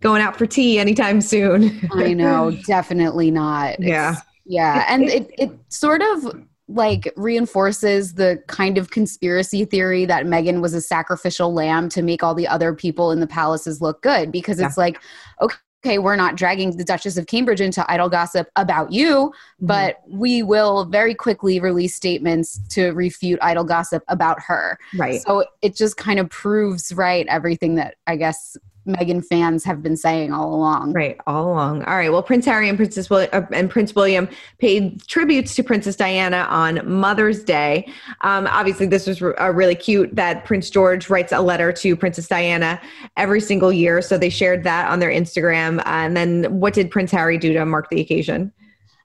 going 0.00 0.22
out 0.22 0.36
for 0.36 0.46
tea 0.46 0.78
anytime 0.78 1.20
soon. 1.20 1.88
I 1.92 2.12
know, 2.12 2.50
definitely 2.66 3.30
not. 3.30 3.80
Yeah. 3.80 4.12
It's, 4.12 4.22
yeah. 4.44 4.86
And 4.88 5.04
it, 5.04 5.30
it 5.38 5.50
sort 5.68 6.02
of 6.02 6.44
like 6.68 7.12
reinforces 7.16 8.14
the 8.14 8.42
kind 8.46 8.78
of 8.78 8.90
conspiracy 8.90 9.64
theory 9.64 10.04
that 10.04 10.26
Meghan 10.26 10.60
was 10.60 10.72
a 10.72 10.80
sacrificial 10.80 11.52
lamb 11.52 11.88
to 11.90 12.02
make 12.02 12.22
all 12.22 12.34
the 12.34 12.46
other 12.46 12.74
people 12.74 13.10
in 13.10 13.20
the 13.20 13.26
palaces 13.26 13.80
look 13.80 14.02
good 14.02 14.30
because 14.30 14.60
it's 14.60 14.76
yeah. 14.76 14.82
like, 14.82 15.00
okay, 15.40 15.56
okay, 15.84 15.98
we're 15.98 16.16
not 16.16 16.36
dragging 16.36 16.76
the 16.76 16.84
Duchess 16.84 17.16
of 17.16 17.26
Cambridge 17.26 17.60
into 17.60 17.88
idle 17.90 18.08
gossip 18.08 18.48
about 18.56 18.92
you, 18.92 19.32
mm-hmm. 19.32 19.66
but 19.66 20.00
we 20.06 20.42
will 20.42 20.84
very 20.84 21.14
quickly 21.14 21.58
release 21.58 21.94
statements 21.94 22.60
to 22.70 22.90
refute 22.90 23.38
idle 23.40 23.64
gossip 23.64 24.02
about 24.08 24.40
her. 24.42 24.78
Right. 24.96 25.22
So 25.22 25.44
it 25.62 25.74
just 25.74 25.96
kind 25.96 26.20
of 26.20 26.28
proves 26.28 26.92
right 26.92 27.26
everything 27.28 27.76
that 27.76 27.94
I 28.06 28.16
guess 28.16 28.56
Meghan 28.94 29.24
fans 29.24 29.64
have 29.64 29.82
been 29.82 29.96
saying 29.96 30.32
all 30.32 30.54
along. 30.54 30.92
Right, 30.92 31.18
all 31.26 31.52
along. 31.52 31.84
All 31.84 31.96
right. 31.96 32.10
Well, 32.10 32.22
Prince 32.22 32.44
Harry 32.46 32.68
and 32.68 32.78
Princess 32.78 33.10
uh, 33.10 33.46
and 33.52 33.70
Prince 33.70 33.94
William 33.94 34.28
paid 34.58 35.06
tributes 35.06 35.54
to 35.56 35.62
Princess 35.62 35.96
Diana 35.96 36.46
on 36.50 36.80
Mother's 36.88 37.42
Day. 37.42 37.90
Um, 38.22 38.46
obviously, 38.48 38.86
this 38.86 39.06
was 39.06 39.22
re- 39.22 39.34
uh, 39.34 39.50
really 39.50 39.74
cute 39.74 40.14
that 40.14 40.44
Prince 40.44 40.70
George 40.70 41.08
writes 41.08 41.32
a 41.32 41.40
letter 41.40 41.72
to 41.72 41.96
Princess 41.96 42.28
Diana 42.28 42.80
every 43.16 43.40
single 43.40 43.72
year. 43.72 44.02
So 44.02 44.18
they 44.18 44.30
shared 44.30 44.64
that 44.64 44.90
on 44.90 44.98
their 44.98 45.10
Instagram. 45.10 45.82
and 45.86 46.16
then, 46.16 46.44
what 46.60 46.74
did 46.74 46.90
Prince 46.90 47.10
Harry 47.10 47.38
do 47.38 47.52
to 47.52 47.64
mark 47.64 47.88
the 47.90 48.00
occasion? 48.00 48.52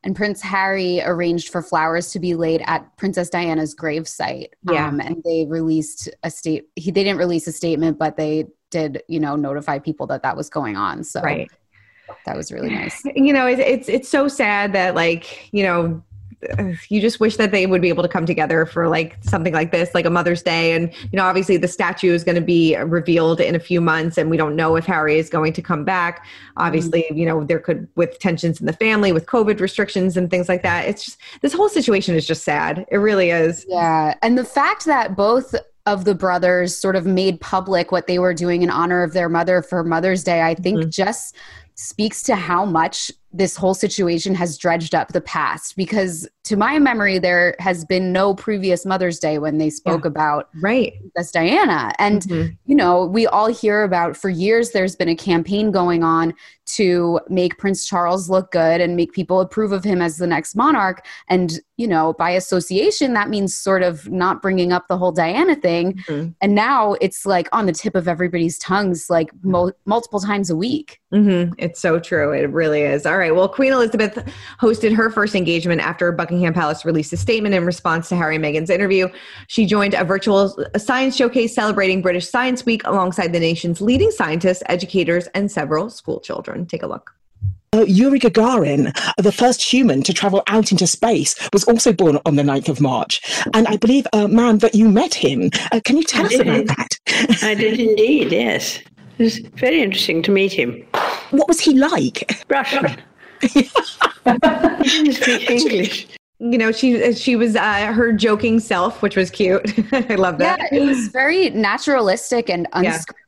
and 0.05 0.15
Prince 0.15 0.41
Harry 0.41 1.01
arranged 1.03 1.49
for 1.49 1.63
flowers 1.63 2.11
to 2.11 2.19
be 2.19 2.35
laid 2.35 2.61
at 2.67 2.95
Princess 2.95 3.27
Diana's 3.27 3.75
gravesite. 3.75 4.49
Yeah. 4.69 4.87
Um, 4.87 5.01
and 5.01 5.21
they 5.25 5.45
released 5.49 6.09
a 6.23 6.29
state. 6.29 6.65
He 6.75 6.91
they 6.91 7.03
didn't 7.03 7.17
release 7.17 7.47
a 7.47 7.51
statement, 7.51 7.97
but 7.97 8.15
they 8.15 8.45
did, 8.75 9.01
you 9.07 9.19
know, 9.21 9.35
notify 9.37 9.79
people 9.79 10.05
that 10.07 10.21
that 10.23 10.35
was 10.35 10.49
going 10.49 10.75
on. 10.75 11.03
So 11.03 11.21
right. 11.21 11.49
that 12.25 12.35
was 12.35 12.51
really 12.51 12.69
nice. 12.69 13.01
You 13.15 13.31
know, 13.31 13.47
it, 13.47 13.59
it's 13.59 13.87
it's 13.87 14.09
so 14.09 14.27
sad 14.27 14.73
that 14.73 14.95
like 14.95 15.53
you 15.53 15.63
know 15.63 16.03
you 16.89 17.01
just 17.01 17.19
wish 17.19 17.37
that 17.37 17.51
they 17.51 17.65
would 17.65 17.81
be 17.81 17.89
able 17.89 18.03
to 18.03 18.09
come 18.09 18.25
together 18.25 18.65
for 18.65 18.87
like 18.87 19.17
something 19.21 19.53
like 19.53 19.71
this, 19.71 19.93
like 19.93 20.05
a 20.05 20.09
Mother's 20.09 20.43
Day. 20.43 20.73
And, 20.73 20.93
you 21.11 21.17
know, 21.17 21.23
obviously 21.23 21.57
the 21.57 21.67
statue 21.67 22.13
is 22.13 22.23
going 22.23 22.35
to 22.35 22.41
be 22.41 22.75
revealed 22.75 23.39
in 23.39 23.55
a 23.55 23.59
few 23.59 23.81
months 23.81 24.17
and 24.17 24.29
we 24.29 24.37
don't 24.37 24.55
know 24.55 24.75
if 24.75 24.85
Harry 24.85 25.17
is 25.17 25.29
going 25.29 25.53
to 25.53 25.61
come 25.61 25.83
back. 25.85 26.25
Obviously, 26.57 27.03
mm-hmm. 27.03 27.17
you 27.17 27.25
know, 27.25 27.43
there 27.43 27.59
could, 27.59 27.87
with 27.95 28.19
tensions 28.19 28.59
in 28.59 28.65
the 28.65 28.73
family, 28.73 29.11
with 29.11 29.25
COVID 29.25 29.59
restrictions 29.59 30.17
and 30.17 30.29
things 30.29 30.47
like 30.47 30.61
that. 30.61 30.87
It's 30.87 31.05
just, 31.05 31.17
this 31.41 31.53
whole 31.53 31.69
situation 31.69 32.15
is 32.15 32.27
just 32.27 32.43
sad. 32.43 32.85
It 32.91 32.97
really 32.97 33.31
is. 33.31 33.65
Yeah. 33.67 34.13
And 34.21 34.37
the 34.37 34.45
fact 34.45 34.85
that 34.85 35.15
both 35.15 35.55
of 35.85 36.05
the 36.05 36.15
brothers 36.15 36.75
sort 36.75 36.95
of 36.95 37.05
made 37.05 37.39
public 37.41 37.91
what 37.91 38.07
they 38.07 38.19
were 38.19 38.33
doing 38.33 38.63
in 38.63 38.69
honor 38.69 39.03
of 39.03 39.13
their 39.13 39.29
mother 39.29 39.61
for 39.61 39.83
Mother's 39.83 40.23
Day, 40.23 40.41
I 40.41 40.55
think 40.55 40.79
mm-hmm. 40.79 40.89
just 40.89 41.35
speaks 41.75 42.23
to 42.23 42.35
how 42.35 42.65
much 42.65 43.11
this 43.33 43.57
whole 43.57 43.73
situation 43.73 44.33
has 44.33 44.57
dredged 44.57 44.95
up 44.95 45.09
the 45.09 45.19
past 45.19 45.75
because 45.75 46.27
to 46.45 46.55
my 46.55 46.79
memory 46.79 47.19
there 47.19 47.53
has 47.59 47.83
been 47.83 48.13
no 48.13 48.33
previous 48.33 48.85
mother's 48.85 49.19
day 49.19 49.39
when 49.39 49.57
they 49.57 49.69
spoke 49.69 50.05
yeah. 50.05 50.07
about 50.07 50.49
right 50.61 50.93
that's 51.15 51.31
diana 51.31 51.91
and 51.99 52.21
mm-hmm. 52.21 52.53
you 52.65 52.75
know 52.75 53.05
we 53.05 53.27
all 53.27 53.47
hear 53.47 53.83
about 53.83 54.15
for 54.15 54.29
years 54.29 54.71
there's 54.71 54.95
been 54.95 55.09
a 55.09 55.15
campaign 55.15 55.69
going 55.69 56.01
on 56.01 56.33
to 56.65 57.19
make 57.29 57.57
prince 57.57 57.85
charles 57.85 58.29
look 58.29 58.51
good 58.51 58.79
and 58.79 58.95
make 58.95 59.11
people 59.11 59.41
approve 59.41 59.73
of 59.73 59.83
him 59.83 60.01
as 60.01 60.17
the 60.17 60.27
next 60.27 60.55
monarch 60.55 61.05
and 61.27 61.59
you 61.75 61.87
know 61.87 62.13
by 62.13 62.29
association 62.29 63.13
that 63.13 63.29
means 63.29 63.53
sort 63.53 63.83
of 63.83 64.09
not 64.09 64.41
bringing 64.41 64.71
up 64.71 64.87
the 64.87 64.97
whole 64.97 65.11
diana 65.11 65.55
thing 65.55 65.93
mm-hmm. 66.07 66.29
and 66.39 66.55
now 66.55 66.93
it's 67.01 67.25
like 67.25 67.49
on 67.51 67.65
the 67.65 67.73
tip 67.73 67.95
of 67.95 68.07
everybody's 68.07 68.57
tongues 68.59 69.09
like 69.09 69.29
mo- 69.43 69.73
multiple 69.85 70.21
times 70.21 70.49
a 70.49 70.55
week 70.55 71.01
mm-hmm. 71.13 71.53
it's 71.57 71.81
so 71.81 71.99
true 71.99 72.31
it 72.31 72.49
really 72.49 72.81
is 72.81 73.05
all 73.05 73.17
right 73.17 73.25
right. 73.25 73.35
Well, 73.35 73.49
Queen 73.49 73.73
Elizabeth 73.73 74.23
hosted 74.59 74.93
her 74.95 75.09
first 75.09 75.35
engagement 75.35 75.81
after 75.81 76.11
Buckingham 76.11 76.53
Palace 76.53 76.85
released 76.85 77.11
a 77.13 77.17
statement 77.17 77.55
in 77.55 77.65
response 77.65 78.09
to 78.09 78.15
Harry 78.15 78.35
and 78.35 78.45
Meghan's 78.45 78.69
interview. 78.69 79.07
She 79.47 79.65
joined 79.65 79.93
a 79.93 80.03
virtual 80.03 80.55
science 80.77 81.15
showcase 81.15 81.53
celebrating 81.53 82.01
British 82.01 82.29
Science 82.29 82.65
Week 82.65 82.81
alongside 82.85 83.33
the 83.33 83.39
nation's 83.39 83.81
leading 83.81 84.11
scientists, 84.11 84.63
educators, 84.67 85.27
and 85.27 85.51
several 85.51 85.89
school 85.89 86.19
children. 86.19 86.54
Take 86.63 86.83
a 86.83 86.87
look. 86.87 87.15
Uh, 87.75 87.83
Yuri 87.87 88.19
Gagarin, 88.19 88.95
the 89.17 89.33
first 89.33 89.61
human 89.61 90.01
to 90.03 90.13
travel 90.13 90.43
out 90.47 90.71
into 90.71 90.87
space, 90.87 91.35
was 91.51 91.65
also 91.65 91.91
born 91.91 92.19
on 92.25 92.37
the 92.37 92.43
9th 92.43 92.69
of 92.69 92.79
March. 92.79 93.21
And 93.53 93.67
I 93.67 93.75
believe, 93.75 94.07
uh, 94.13 94.29
ma'am, 94.29 94.59
that 94.59 94.75
you 94.75 94.87
met 94.87 95.13
him. 95.13 95.49
Uh, 95.73 95.81
can 95.83 95.97
you 95.97 96.03
tell 96.03 96.23
I 96.23 96.27
us 96.27 96.31
did. 96.31 96.47
about 96.47 96.67
that? 96.67 97.43
I 97.43 97.53
did 97.53 97.77
indeed, 97.77 98.31
yes. 98.31 98.79
It 99.17 99.23
was 99.23 99.39
very 99.39 99.81
interesting 99.81 100.21
to 100.23 100.31
meet 100.31 100.53
him. 100.53 100.85
What 101.31 101.49
was 101.49 101.59
he 101.59 101.73
like? 101.73 102.43
Russian. 102.49 102.95
he 103.41 103.69
didn't 104.25 105.13
speak 105.13 105.49
English. 105.49 106.07
You 106.39 106.57
know, 106.57 106.71
she 106.71 107.13
she 107.13 107.35
was 107.37 107.55
uh, 107.55 107.93
her 107.93 108.11
joking 108.11 108.59
self, 108.59 109.01
which 109.01 109.15
was 109.15 109.31
cute. 109.31 109.61
I 109.93 110.15
love 110.15 110.37
that. 110.39 110.59
Yeah, 110.59 110.79
it 110.79 110.85
was 110.85 111.07
very 111.07 111.49
naturalistic 111.51 112.49
and 112.49 112.67
unscripted. 112.71 112.83
Yeah 112.83 113.24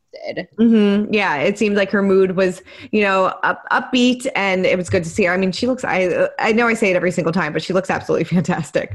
Mm-hmm. 0.58 1.14
Yeah, 1.14 1.38
it 1.38 1.58
seemed 1.58 1.76
like 1.76 1.92
her 1.92 2.02
mood 2.02 2.36
was, 2.36 2.62
you 2.92 3.02
know, 3.02 3.26
up, 3.44 3.64
upbeat, 3.72 4.28
and 4.36 4.66
it 4.66 4.78
was 4.78 4.90
good 4.90 5.04
to 5.04 5.10
see 5.10 5.26
her. 5.26 5.34
I 5.34 5.38
mean, 5.38 5.52
she 5.52 5.68
looks. 5.68 5.84
I 5.84 6.30
I 6.40 6.52
know 6.52 6.68
I 6.68 6.74
say 6.74 6.92
it 6.92 6.96
every 6.96 7.12
single 7.12 7.34
time, 7.34 7.54
but 7.54 7.62
she 7.62 7.74
looks 7.74 7.90
absolutely 7.90 8.24
fantastic. 8.36 8.94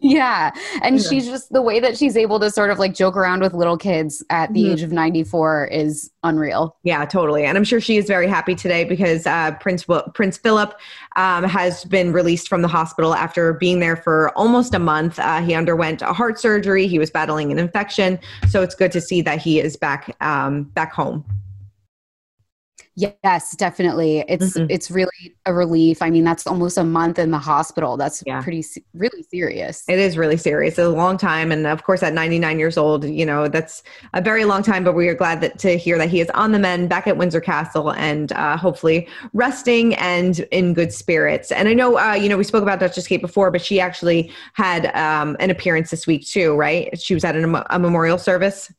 Yeah, 0.00 0.50
and 0.82 0.96
yeah. 0.96 1.08
she's 1.08 1.26
just 1.26 1.52
the 1.52 1.62
way 1.62 1.80
that 1.80 1.96
she's 1.96 2.16
able 2.16 2.40
to 2.40 2.50
sort 2.50 2.70
of 2.70 2.78
like 2.78 2.94
joke 2.94 3.16
around 3.16 3.40
with 3.40 3.54
little 3.54 3.76
kids 3.76 4.24
at 4.30 4.52
the 4.52 4.64
mm-hmm. 4.64 4.72
age 4.72 4.82
of 4.82 4.92
ninety 4.92 5.24
four 5.24 5.66
is 5.66 6.10
unreal. 6.24 6.76
Yeah, 6.82 7.04
totally. 7.04 7.44
And 7.44 7.56
I'm 7.56 7.64
sure 7.64 7.80
she 7.80 7.96
is 7.96 8.06
very 8.06 8.26
happy 8.26 8.54
today 8.54 8.84
because 8.84 9.26
uh, 9.26 9.52
Prince 9.60 9.86
Prince 10.14 10.36
Philip 10.36 10.78
um, 11.16 11.44
has 11.44 11.84
been 11.84 12.12
released 12.12 12.48
from 12.48 12.62
the 12.62 12.68
hospital 12.68 13.14
after 13.14 13.54
being 13.54 13.80
there 13.80 13.96
for 13.96 14.30
almost 14.36 14.74
a 14.74 14.78
month. 14.78 15.18
Uh, 15.18 15.40
he 15.42 15.54
underwent 15.54 16.02
a 16.02 16.12
heart 16.12 16.38
surgery. 16.38 16.86
He 16.86 16.98
was 16.98 17.10
battling 17.10 17.50
an 17.52 17.58
infection, 17.58 18.18
so 18.48 18.62
it's 18.62 18.74
good 18.74 18.92
to 18.92 19.00
see 19.00 19.22
that 19.22 19.40
he 19.40 19.60
is 19.60 19.76
back 19.76 20.16
um, 20.48 20.64
back 20.64 20.92
home. 20.92 21.24
Yes, 23.22 23.54
definitely. 23.54 24.24
It's 24.26 24.58
mm-hmm. 24.58 24.66
it's 24.68 24.90
really 24.90 25.36
a 25.46 25.54
relief. 25.54 26.02
I 26.02 26.10
mean, 26.10 26.24
that's 26.24 26.48
almost 26.48 26.76
a 26.78 26.82
month 26.82 27.20
in 27.20 27.30
the 27.30 27.38
hospital. 27.38 27.96
That's 27.96 28.24
yeah. 28.26 28.42
pretty 28.42 28.64
really 28.92 29.22
serious. 29.22 29.84
It 29.88 30.00
is 30.00 30.18
really 30.18 30.36
serious. 30.36 30.72
It's 30.72 30.80
a 30.80 30.88
long 30.88 31.16
time, 31.16 31.52
and 31.52 31.64
of 31.68 31.84
course, 31.84 32.02
at 32.02 32.12
99 32.12 32.58
years 32.58 32.76
old, 32.76 33.04
you 33.04 33.24
know 33.24 33.46
that's 33.46 33.84
a 34.14 34.20
very 34.20 34.44
long 34.44 34.64
time. 34.64 34.82
But 34.82 34.96
we 34.96 35.06
are 35.06 35.14
glad 35.14 35.40
that 35.42 35.60
to 35.60 35.78
hear 35.78 35.96
that 35.96 36.08
he 36.08 36.20
is 36.20 36.28
on 36.30 36.50
the 36.50 36.58
mend, 36.58 36.88
back 36.88 37.06
at 37.06 37.16
Windsor 37.16 37.40
Castle, 37.40 37.92
and 37.92 38.32
uh, 38.32 38.56
hopefully 38.56 39.06
resting 39.32 39.94
and 39.94 40.40
in 40.50 40.74
good 40.74 40.92
spirits. 40.92 41.52
And 41.52 41.68
I 41.68 41.74
know, 41.74 42.00
uh, 42.00 42.14
you 42.14 42.28
know, 42.28 42.36
we 42.36 42.42
spoke 42.42 42.64
about 42.64 42.80
Duchess 42.80 43.06
Kate 43.06 43.22
before, 43.22 43.52
but 43.52 43.62
she 43.62 43.78
actually 43.78 44.32
had 44.54 44.86
um, 44.96 45.36
an 45.38 45.50
appearance 45.50 45.92
this 45.92 46.08
week 46.08 46.26
too, 46.26 46.56
right? 46.56 47.00
She 47.00 47.14
was 47.14 47.22
at 47.22 47.36
a, 47.36 47.74
a 47.76 47.78
memorial 47.78 48.18
service. 48.18 48.72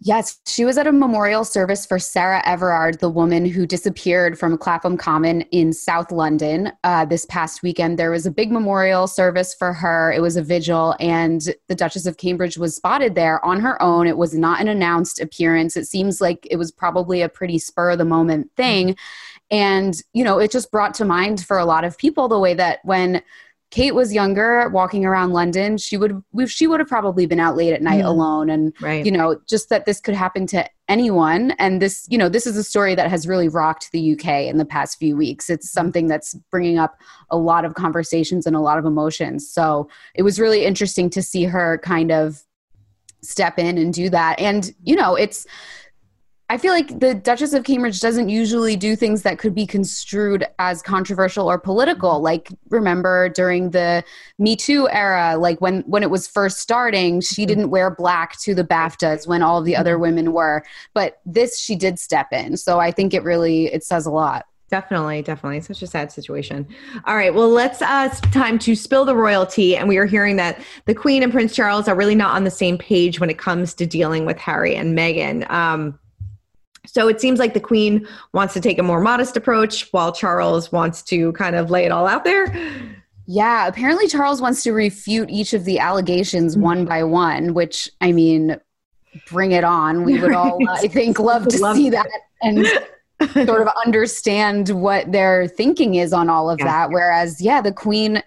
Yes, 0.00 0.38
she 0.46 0.64
was 0.64 0.78
at 0.78 0.86
a 0.86 0.92
memorial 0.92 1.44
service 1.44 1.84
for 1.84 1.98
Sarah 1.98 2.40
Everard, 2.46 3.00
the 3.00 3.08
woman 3.08 3.44
who 3.44 3.66
disappeared 3.66 4.38
from 4.38 4.56
Clapham 4.56 4.96
Common 4.96 5.40
in 5.50 5.72
South 5.72 6.12
London 6.12 6.70
uh, 6.84 7.04
this 7.04 7.26
past 7.26 7.64
weekend. 7.64 7.98
There 7.98 8.12
was 8.12 8.24
a 8.24 8.30
big 8.30 8.52
memorial 8.52 9.08
service 9.08 9.54
for 9.54 9.72
her. 9.72 10.12
It 10.12 10.22
was 10.22 10.36
a 10.36 10.42
vigil, 10.42 10.94
and 11.00 11.42
the 11.66 11.74
Duchess 11.74 12.06
of 12.06 12.16
Cambridge 12.16 12.56
was 12.56 12.76
spotted 12.76 13.16
there 13.16 13.44
on 13.44 13.58
her 13.58 13.80
own. 13.82 14.06
It 14.06 14.16
was 14.16 14.34
not 14.34 14.60
an 14.60 14.68
announced 14.68 15.20
appearance. 15.20 15.76
It 15.76 15.86
seems 15.86 16.20
like 16.20 16.46
it 16.48 16.56
was 16.56 16.70
probably 16.70 17.20
a 17.20 17.28
pretty 17.28 17.58
spur 17.58 17.90
of 17.90 17.98
the 17.98 18.04
moment 18.04 18.52
thing. 18.56 18.96
And, 19.50 20.00
you 20.12 20.22
know, 20.22 20.38
it 20.38 20.52
just 20.52 20.70
brought 20.70 20.94
to 20.94 21.04
mind 21.04 21.44
for 21.44 21.58
a 21.58 21.64
lot 21.64 21.84
of 21.84 21.98
people 21.98 22.28
the 22.28 22.38
way 22.38 22.54
that 22.54 22.78
when 22.84 23.20
Kate 23.70 23.94
was 23.94 24.14
younger, 24.14 24.68
walking 24.70 25.04
around 25.04 25.32
London, 25.32 25.76
she 25.76 25.98
would 25.98 26.22
she 26.46 26.66
would 26.66 26.80
have 26.80 26.88
probably 26.88 27.26
been 27.26 27.40
out 27.40 27.54
late 27.54 27.74
at 27.74 27.82
night 27.82 28.02
mm. 28.02 28.08
alone, 28.08 28.48
and 28.48 28.72
right. 28.80 29.04
you 29.04 29.12
know, 29.12 29.38
just 29.46 29.68
that 29.68 29.84
this 29.84 30.00
could 30.00 30.14
happen 30.14 30.46
to 30.46 30.66
anyone. 30.88 31.50
And 31.58 31.82
this, 31.82 32.06
you 32.08 32.16
know, 32.16 32.30
this 32.30 32.46
is 32.46 32.56
a 32.56 32.64
story 32.64 32.94
that 32.94 33.10
has 33.10 33.28
really 33.28 33.48
rocked 33.48 33.92
the 33.92 34.14
UK 34.14 34.46
in 34.46 34.56
the 34.56 34.64
past 34.64 34.98
few 34.98 35.16
weeks. 35.16 35.50
It's 35.50 35.70
something 35.70 36.06
that's 36.06 36.32
bringing 36.50 36.78
up 36.78 36.98
a 37.30 37.36
lot 37.36 37.66
of 37.66 37.74
conversations 37.74 38.46
and 38.46 38.56
a 38.56 38.60
lot 38.60 38.78
of 38.78 38.86
emotions. 38.86 39.46
So 39.46 39.90
it 40.14 40.22
was 40.22 40.40
really 40.40 40.64
interesting 40.64 41.10
to 41.10 41.22
see 41.22 41.44
her 41.44 41.78
kind 41.84 42.10
of 42.10 42.42
step 43.20 43.58
in 43.58 43.76
and 43.76 43.92
do 43.92 44.08
that. 44.08 44.40
And 44.40 44.74
you 44.82 44.96
know, 44.96 45.14
it's 45.14 45.46
I 46.50 46.56
feel 46.56 46.72
like 46.72 46.98
the 46.98 47.14
Duchess 47.14 47.52
of 47.52 47.64
Cambridge 47.64 48.00
doesn't 48.00 48.30
usually 48.30 48.74
do 48.74 48.96
things 48.96 49.20
that 49.22 49.38
could 49.38 49.54
be 49.54 49.66
construed 49.66 50.46
as 50.58 50.80
controversial 50.80 51.50
or 51.50 51.58
political. 51.58 52.12
Mm-hmm. 52.12 52.24
Like 52.24 52.48
remember 52.70 53.28
during 53.28 53.70
the 53.70 54.02
Me 54.38 54.56
Too 54.56 54.88
era, 54.88 55.36
like 55.36 55.60
when 55.60 55.82
when 55.82 56.02
it 56.02 56.10
was 56.10 56.26
first 56.26 56.58
starting, 56.58 57.20
she 57.20 57.42
mm-hmm. 57.42 57.48
didn't 57.48 57.70
wear 57.70 57.90
black 57.90 58.38
to 58.40 58.54
the 58.54 58.64
BAFTAs 58.64 59.26
when 59.26 59.42
all 59.42 59.58
of 59.58 59.66
the 59.66 59.76
other 59.76 59.94
mm-hmm. 59.94 60.02
women 60.02 60.32
were. 60.32 60.64
But 60.94 61.20
this 61.26 61.60
she 61.60 61.76
did 61.76 61.98
step 61.98 62.32
in. 62.32 62.56
So 62.56 62.80
I 62.80 62.92
think 62.92 63.12
it 63.12 63.22
really 63.22 63.66
it 63.66 63.84
says 63.84 64.06
a 64.06 64.10
lot. 64.10 64.46
Definitely, 64.70 65.22
definitely. 65.22 65.60
Such 65.60 65.82
a 65.82 65.86
sad 65.86 66.12
situation. 66.12 66.66
All 67.06 67.16
right. 67.16 67.34
Well, 67.34 67.48
let's 67.50 67.82
uh 67.82 68.08
time 68.32 68.58
to 68.60 68.74
spill 68.74 69.04
the 69.04 69.16
royalty. 69.16 69.76
And 69.76 69.86
we 69.86 69.98
are 69.98 70.06
hearing 70.06 70.36
that 70.36 70.62
the 70.86 70.94
Queen 70.94 71.22
and 71.22 71.30
Prince 71.30 71.54
Charles 71.54 71.88
are 71.88 71.94
really 71.94 72.14
not 72.14 72.34
on 72.34 72.44
the 72.44 72.50
same 72.50 72.78
page 72.78 73.20
when 73.20 73.28
it 73.28 73.38
comes 73.38 73.74
to 73.74 73.86
dealing 73.86 74.24
with 74.24 74.38
Harry 74.38 74.74
and 74.74 74.96
Meghan. 74.96 75.50
Um 75.50 75.98
so 76.88 77.06
it 77.06 77.20
seems 77.20 77.38
like 77.38 77.52
the 77.52 77.60
queen 77.60 78.08
wants 78.32 78.54
to 78.54 78.60
take 78.60 78.78
a 78.78 78.82
more 78.82 79.00
modest 79.00 79.36
approach 79.36 79.88
while 79.90 80.10
Charles 80.10 80.72
wants 80.72 81.02
to 81.04 81.32
kind 81.32 81.54
of 81.54 81.70
lay 81.70 81.84
it 81.84 81.92
all 81.92 82.06
out 82.06 82.24
there. 82.24 82.46
Yeah, 83.26 83.66
apparently 83.66 84.08
Charles 84.08 84.40
wants 84.40 84.62
to 84.62 84.72
refute 84.72 85.28
each 85.28 85.52
of 85.52 85.66
the 85.66 85.78
allegations 85.78 86.54
mm-hmm. 86.54 86.64
one 86.64 86.84
by 86.86 87.04
one, 87.04 87.52
which 87.52 87.90
I 88.00 88.12
mean, 88.12 88.58
bring 89.28 89.52
it 89.52 89.64
on. 89.64 90.04
We 90.04 90.18
would 90.18 90.32
all, 90.32 90.58
I 90.68 90.88
think, 90.88 91.18
love 91.18 91.46
to 91.48 91.58
love 91.60 91.76
see 91.76 91.90
that. 91.90 92.08
And 92.40 92.66
sort 93.46 93.60
of 93.60 93.68
understand 93.84 94.70
what 94.70 95.12
their 95.12 95.46
thinking 95.46 95.96
is 95.96 96.14
on 96.14 96.30
all 96.30 96.48
of 96.48 96.58
yeah. 96.58 96.66
that. 96.66 96.90
Whereas, 96.90 97.38
yeah, 97.40 97.60
the 97.60 97.72
queen 97.72 98.22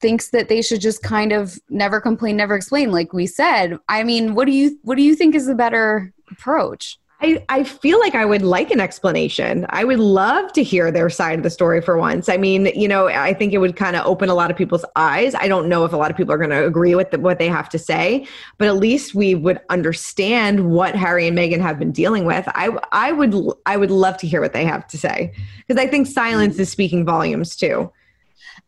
thinks 0.00 0.30
that 0.30 0.48
they 0.48 0.62
should 0.62 0.80
just 0.80 1.02
kind 1.02 1.32
of 1.32 1.58
never 1.68 2.00
complain, 2.00 2.36
never 2.36 2.54
explain, 2.54 2.90
like 2.90 3.12
we 3.12 3.26
said. 3.26 3.78
I 3.88 4.02
mean, 4.02 4.34
what 4.34 4.46
do 4.46 4.52
you 4.52 4.78
what 4.82 4.96
do 4.96 5.02
you 5.02 5.14
think 5.14 5.34
is 5.34 5.46
the 5.46 5.54
better 5.54 6.10
approach? 6.30 6.98
I, 7.20 7.44
I 7.48 7.64
feel 7.64 7.98
like 7.98 8.14
I 8.14 8.24
would 8.24 8.42
like 8.42 8.70
an 8.70 8.78
explanation. 8.78 9.66
I 9.70 9.82
would 9.82 9.98
love 9.98 10.52
to 10.52 10.62
hear 10.62 10.92
their 10.92 11.10
side 11.10 11.36
of 11.38 11.42
the 11.42 11.50
story 11.50 11.80
for 11.80 11.98
once. 11.98 12.28
I 12.28 12.36
mean, 12.36 12.66
you 12.76 12.86
know, 12.86 13.08
I 13.08 13.34
think 13.34 13.52
it 13.52 13.58
would 13.58 13.74
kind 13.74 13.96
of 13.96 14.06
open 14.06 14.28
a 14.28 14.34
lot 14.34 14.52
of 14.52 14.56
people's 14.56 14.84
eyes. 14.94 15.34
I 15.34 15.48
don't 15.48 15.68
know 15.68 15.84
if 15.84 15.92
a 15.92 15.96
lot 15.96 16.12
of 16.12 16.16
people 16.16 16.32
are 16.32 16.38
going 16.38 16.50
to 16.50 16.64
agree 16.64 16.94
with 16.94 17.10
the, 17.10 17.18
what 17.18 17.40
they 17.40 17.48
have 17.48 17.68
to 17.70 17.78
say, 17.78 18.24
but 18.56 18.68
at 18.68 18.76
least 18.76 19.16
we 19.16 19.34
would 19.34 19.60
understand 19.68 20.70
what 20.70 20.94
Harry 20.94 21.26
and 21.26 21.36
Meghan 21.36 21.60
have 21.60 21.76
been 21.76 21.90
dealing 21.90 22.24
with. 22.24 22.46
I, 22.54 22.70
I 22.92 23.10
would 23.10 23.34
I 23.66 23.76
would 23.76 23.90
love 23.90 24.16
to 24.18 24.28
hear 24.28 24.40
what 24.40 24.52
they 24.52 24.64
have 24.64 24.86
to 24.88 24.98
say 24.98 25.34
because 25.66 25.82
I 25.82 25.88
think 25.88 26.06
silence 26.06 26.58
is 26.60 26.70
speaking 26.70 27.04
volumes 27.04 27.56
too. 27.56 27.92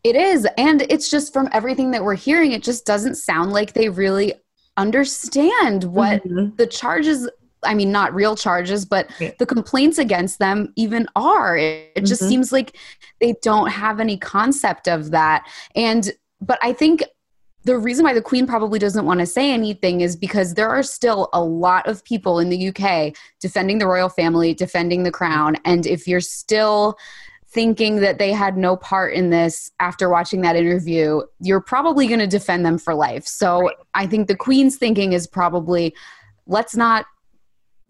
It 0.03 0.17
is, 0.17 0.49
and 0.57 0.83
it's 0.83 1.09
just 1.09 1.33
from 1.33 1.49
everything 1.53 1.93
that 1.93 2.03
we're 2.03 2.15
hearing, 2.15 2.53
it 2.53 2.63
just 2.63 2.85
doesn't 2.85 3.17
sound 3.17 3.53
like 3.53 3.75
they 3.75 3.91
really 3.91 4.33
understand 4.77 5.85
what 5.85 6.25
mm-hmm. 6.25 6.57
the 6.57 6.67
charges 6.67 7.29
I 7.63 7.75
mean, 7.75 7.93
not 7.93 8.15
real 8.15 8.37
charges, 8.37 8.85
but 8.85 9.11
yeah. 9.21 9.33
the 9.39 9.47
complaints 9.47 9.99
against 9.99 10.39
them 10.39 10.73
even 10.77 11.07
are. 11.17 11.57
It, 11.57 11.93
it 11.97 12.05
just 12.07 12.23
mm-hmm. 12.23 12.31
seems 12.31 12.53
like 12.53 12.77
they 13.21 13.35
don't 13.43 13.69
have 13.69 14.01
any 14.01 14.17
concept 14.17 14.89
of 14.89 15.11
that. 15.11 15.47
And, 15.75 16.11
but 16.41 16.59
I 16.63 16.73
think 16.73 17.03
the 17.65 17.77
reason 17.77 18.05
why 18.05 18.15
the 18.15 18.23
Queen 18.23 18.47
probably 18.47 18.79
doesn't 18.79 19.05
want 19.05 19.21
to 19.21 19.27
say 19.27 19.53
anything 19.53 20.01
is 20.01 20.17
because 20.17 20.55
there 20.55 20.71
are 20.71 20.83
still 20.83 21.29
a 21.33 21.43
lot 21.43 21.87
of 21.87 22.03
people 22.05 22.39
in 22.39 22.49
the 22.49 22.69
UK 22.69 23.15
defending 23.39 23.79
the 23.79 23.87
royal 23.87 24.09
family, 24.09 24.55
defending 24.55 25.03
the 25.03 25.11
crown. 25.11 25.57
And 25.65 25.87
if 25.87 26.09
you're 26.09 26.21
still 26.21 26.97
thinking 27.49 27.97
that 27.97 28.19
they 28.19 28.33
had 28.33 28.57
no 28.57 28.77
part 28.77 29.13
in 29.13 29.31
this 29.31 29.71
after 29.81 30.09
watching 30.09 30.41
that 30.41 30.57
interview, 30.57 31.21
you're 31.41 31.61
probably 31.61 32.07
going 32.07 32.21
to 32.21 32.27
defend 32.27 32.65
them 32.65 32.79
for 32.79 32.95
life. 32.95 33.27
So 33.27 33.63
right. 33.63 33.77
I 33.95 34.07
think 34.07 34.29
the 34.29 34.37
Queen's 34.37 34.77
thinking 34.77 35.13
is 35.13 35.27
probably 35.27 35.95
let's 36.47 36.77
not 36.77 37.07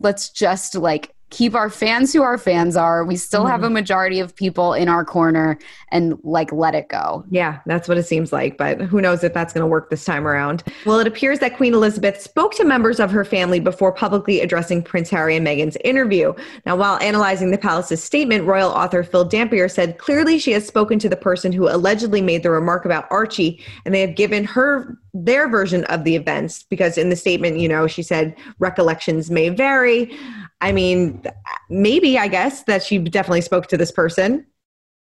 let's 0.00 0.30
just 0.30 0.74
like 0.74 1.14
keep 1.30 1.54
our 1.54 1.70
fans 1.70 2.12
who 2.12 2.22
our 2.22 2.36
fans 2.36 2.76
are. 2.76 3.04
We 3.04 3.16
still 3.16 3.42
mm-hmm. 3.42 3.50
have 3.50 3.62
a 3.62 3.66
mm-hmm. 3.66 3.74
majority 3.74 4.20
of 4.20 4.34
people 4.34 4.74
in 4.74 4.88
our 4.88 5.04
corner 5.04 5.58
and 5.92 6.18
like 6.22 6.52
let 6.52 6.74
it 6.74 6.88
go. 6.88 7.24
Yeah, 7.30 7.60
that's 7.66 7.88
what 7.88 7.98
it 7.98 8.02
seems 8.04 8.32
like. 8.32 8.58
But 8.58 8.80
who 8.80 9.00
knows 9.00 9.24
if 9.24 9.32
that's 9.32 9.52
going 9.52 9.62
to 9.62 9.68
work 9.68 9.90
this 9.90 10.04
time 10.04 10.26
around. 10.26 10.64
Well, 10.84 10.98
it 10.98 11.06
appears 11.06 11.38
that 11.38 11.56
Queen 11.56 11.72
Elizabeth 11.72 12.20
spoke 12.20 12.54
to 12.56 12.64
members 12.64 13.00
of 13.00 13.10
her 13.12 13.24
family 13.24 13.60
before 13.60 13.92
publicly 13.92 14.40
addressing 14.40 14.82
Prince 14.82 15.08
Harry 15.10 15.36
and 15.36 15.46
Meghan's 15.46 15.76
interview. 15.84 16.34
Now, 16.66 16.76
while 16.76 16.98
analyzing 17.00 17.52
the 17.52 17.58
palace's 17.58 18.02
statement, 18.02 18.44
royal 18.44 18.70
author 18.70 19.02
Phil 19.04 19.24
Dampier 19.24 19.68
said 19.68 19.98
clearly 19.98 20.38
she 20.38 20.52
has 20.52 20.66
spoken 20.66 20.98
to 20.98 21.08
the 21.08 21.16
person 21.16 21.52
who 21.52 21.68
allegedly 21.68 22.22
made 22.22 22.42
the 22.42 22.50
remark 22.50 22.84
about 22.84 23.06
Archie, 23.10 23.64
and 23.84 23.94
they 23.94 24.00
have 24.00 24.16
given 24.16 24.44
her 24.44 24.98
their 25.12 25.48
version 25.48 25.84
of 25.84 26.04
the 26.04 26.14
events 26.14 26.62
because 26.64 26.96
in 26.96 27.08
the 27.08 27.16
statement, 27.16 27.58
you 27.58 27.68
know, 27.68 27.86
she 27.86 28.02
said 28.02 28.36
recollections 28.58 29.30
may 29.30 29.48
vary. 29.48 30.16
I 30.60 30.72
mean, 30.72 31.22
maybe 31.68 32.18
I 32.18 32.28
guess 32.28 32.64
that 32.64 32.82
she 32.82 32.98
definitely 32.98 33.40
spoke 33.40 33.66
to 33.68 33.76
this 33.76 33.90
person. 33.90 34.46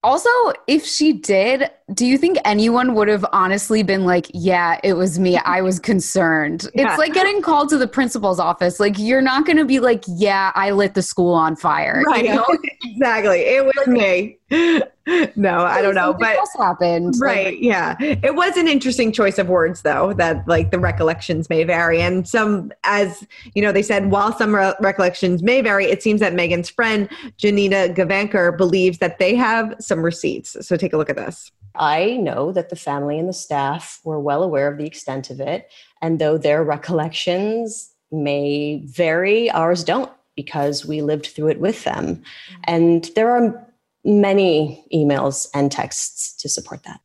Also, 0.02 0.30
if 0.66 0.84
she 0.84 1.12
did, 1.14 1.70
do 1.94 2.04
you 2.06 2.18
think 2.18 2.38
anyone 2.44 2.94
would 2.94 3.08
have 3.08 3.24
honestly 3.32 3.82
been 3.82 4.04
like, 4.04 4.30
yeah, 4.34 4.78
it 4.84 4.94
was 4.94 5.18
me. 5.18 5.36
I 5.44 5.60
was 5.62 5.78
concerned. 5.78 6.68
Yeah. 6.74 6.90
It's 6.90 6.98
like 6.98 7.14
getting 7.14 7.42
called 7.42 7.68
to 7.70 7.78
the 7.78 7.88
principal's 7.88 8.38
office. 8.38 8.78
Like, 8.78 8.98
you're 8.98 9.22
not 9.22 9.46
going 9.46 9.56
to 9.56 9.64
be 9.64 9.80
like, 9.80 10.04
yeah, 10.06 10.52
I 10.54 10.70
lit 10.70 10.94
the 10.94 11.02
school 11.02 11.32
on 11.32 11.56
fire. 11.56 12.02
Right. 12.06 12.24
You 12.24 12.34
know? 12.34 12.46
exactly. 12.82 13.40
It 13.40 13.64
was 13.64 13.86
me. 13.86 14.38
no, 15.36 15.60
I 15.60 15.82
don't 15.82 15.94
know, 15.94 16.14
but 16.14 16.36
else 16.36 16.54
happened. 16.58 17.14
Right? 17.18 17.46
Like, 17.46 17.56
yeah, 17.60 17.96
it 18.00 18.34
was 18.34 18.56
an 18.56 18.66
interesting 18.66 19.12
choice 19.12 19.38
of 19.38 19.48
words, 19.48 19.82
though. 19.82 20.14
That 20.14 20.48
like 20.48 20.70
the 20.70 20.78
recollections 20.78 21.50
may 21.50 21.64
vary, 21.64 22.00
and 22.00 22.26
some, 22.26 22.72
as 22.84 23.26
you 23.54 23.60
know, 23.60 23.72
they 23.72 23.82
said 23.82 24.10
while 24.10 24.32
some 24.32 24.54
re- 24.54 24.72
recollections 24.80 25.42
may 25.42 25.60
vary, 25.60 25.84
it 25.84 26.02
seems 26.02 26.20
that 26.20 26.32
Meghan's 26.32 26.70
friend 26.70 27.10
Janina 27.36 27.90
Gavankar 27.90 28.56
believes 28.56 28.98
that 28.98 29.18
they 29.18 29.34
have 29.34 29.74
some 29.80 30.02
receipts. 30.02 30.56
So 30.66 30.78
take 30.78 30.94
a 30.94 30.96
look 30.96 31.10
at 31.10 31.16
this. 31.16 31.52
I 31.78 32.16
know 32.16 32.52
that 32.52 32.70
the 32.70 32.76
family 32.76 33.18
and 33.18 33.28
the 33.28 33.32
staff 33.32 34.00
were 34.04 34.20
well 34.20 34.42
aware 34.42 34.68
of 34.68 34.78
the 34.78 34.86
extent 34.86 35.30
of 35.30 35.40
it, 35.40 35.70
and 36.02 36.18
though 36.18 36.36
their 36.36 36.64
recollections 36.64 37.94
may 38.10 38.82
vary, 38.84 39.50
ours 39.50 39.84
don't 39.84 40.10
because 40.34 40.86
we 40.86 41.02
lived 41.02 41.26
through 41.26 41.48
it 41.48 41.60
with 41.60 41.84
them. 41.84 42.16
Mm-hmm. 42.16 42.60
And 42.64 43.04
there 43.14 43.30
are 43.30 43.66
many 44.04 44.84
emails 44.94 45.48
and 45.54 45.70
texts 45.70 46.32
to 46.42 46.48
support 46.48 46.84
that. 46.84 47.00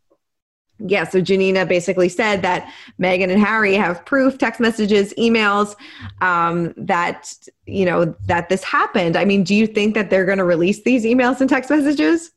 Yeah, 0.79 1.05
so 1.05 1.21
Janina 1.21 1.65
basically 1.65 2.09
said 2.09 2.41
that 2.41 2.71
Meghan 2.99 3.31
and 3.31 3.41
Harry 3.41 3.75
have 3.75 4.03
proof, 4.05 4.37
text 4.37 4.59
messages, 4.59 5.13
emails, 5.17 5.75
um, 6.21 6.73
that 6.75 7.33
you 7.65 7.85
know 7.85 8.15
that 8.25 8.49
this 8.49 8.63
happened. 8.63 9.15
I 9.15 9.23
mean, 9.23 9.43
do 9.43 9.55
you 9.55 9.67
think 9.67 9.93
that 9.93 10.09
they're 10.09 10.25
going 10.25 10.39
to 10.39 10.43
release 10.43 10.81
these 10.81 11.05
emails 11.05 11.39
and 11.41 11.49
text 11.49 11.69
messages? 11.69 12.31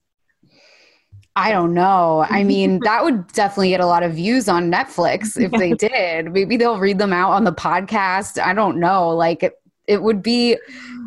I 1.36 1.52
don't 1.52 1.74
know. 1.74 2.26
I 2.28 2.42
mean, 2.42 2.80
that 2.84 3.04
would 3.04 3.26
definitely 3.28 3.68
get 3.68 3.80
a 3.80 3.86
lot 3.86 4.02
of 4.02 4.14
views 4.14 4.48
on 4.48 4.72
Netflix 4.72 5.38
if 5.40 5.52
they 5.52 5.72
did. 5.72 6.32
Maybe 6.32 6.56
they'll 6.56 6.80
read 6.80 6.98
them 6.98 7.12
out 7.12 7.32
on 7.32 7.44
the 7.44 7.52
podcast. 7.52 8.42
I 8.42 8.54
don't 8.54 8.80
know. 8.80 9.10
Like 9.10 9.52
it 9.86 10.02
would 10.02 10.22
be 10.22 10.56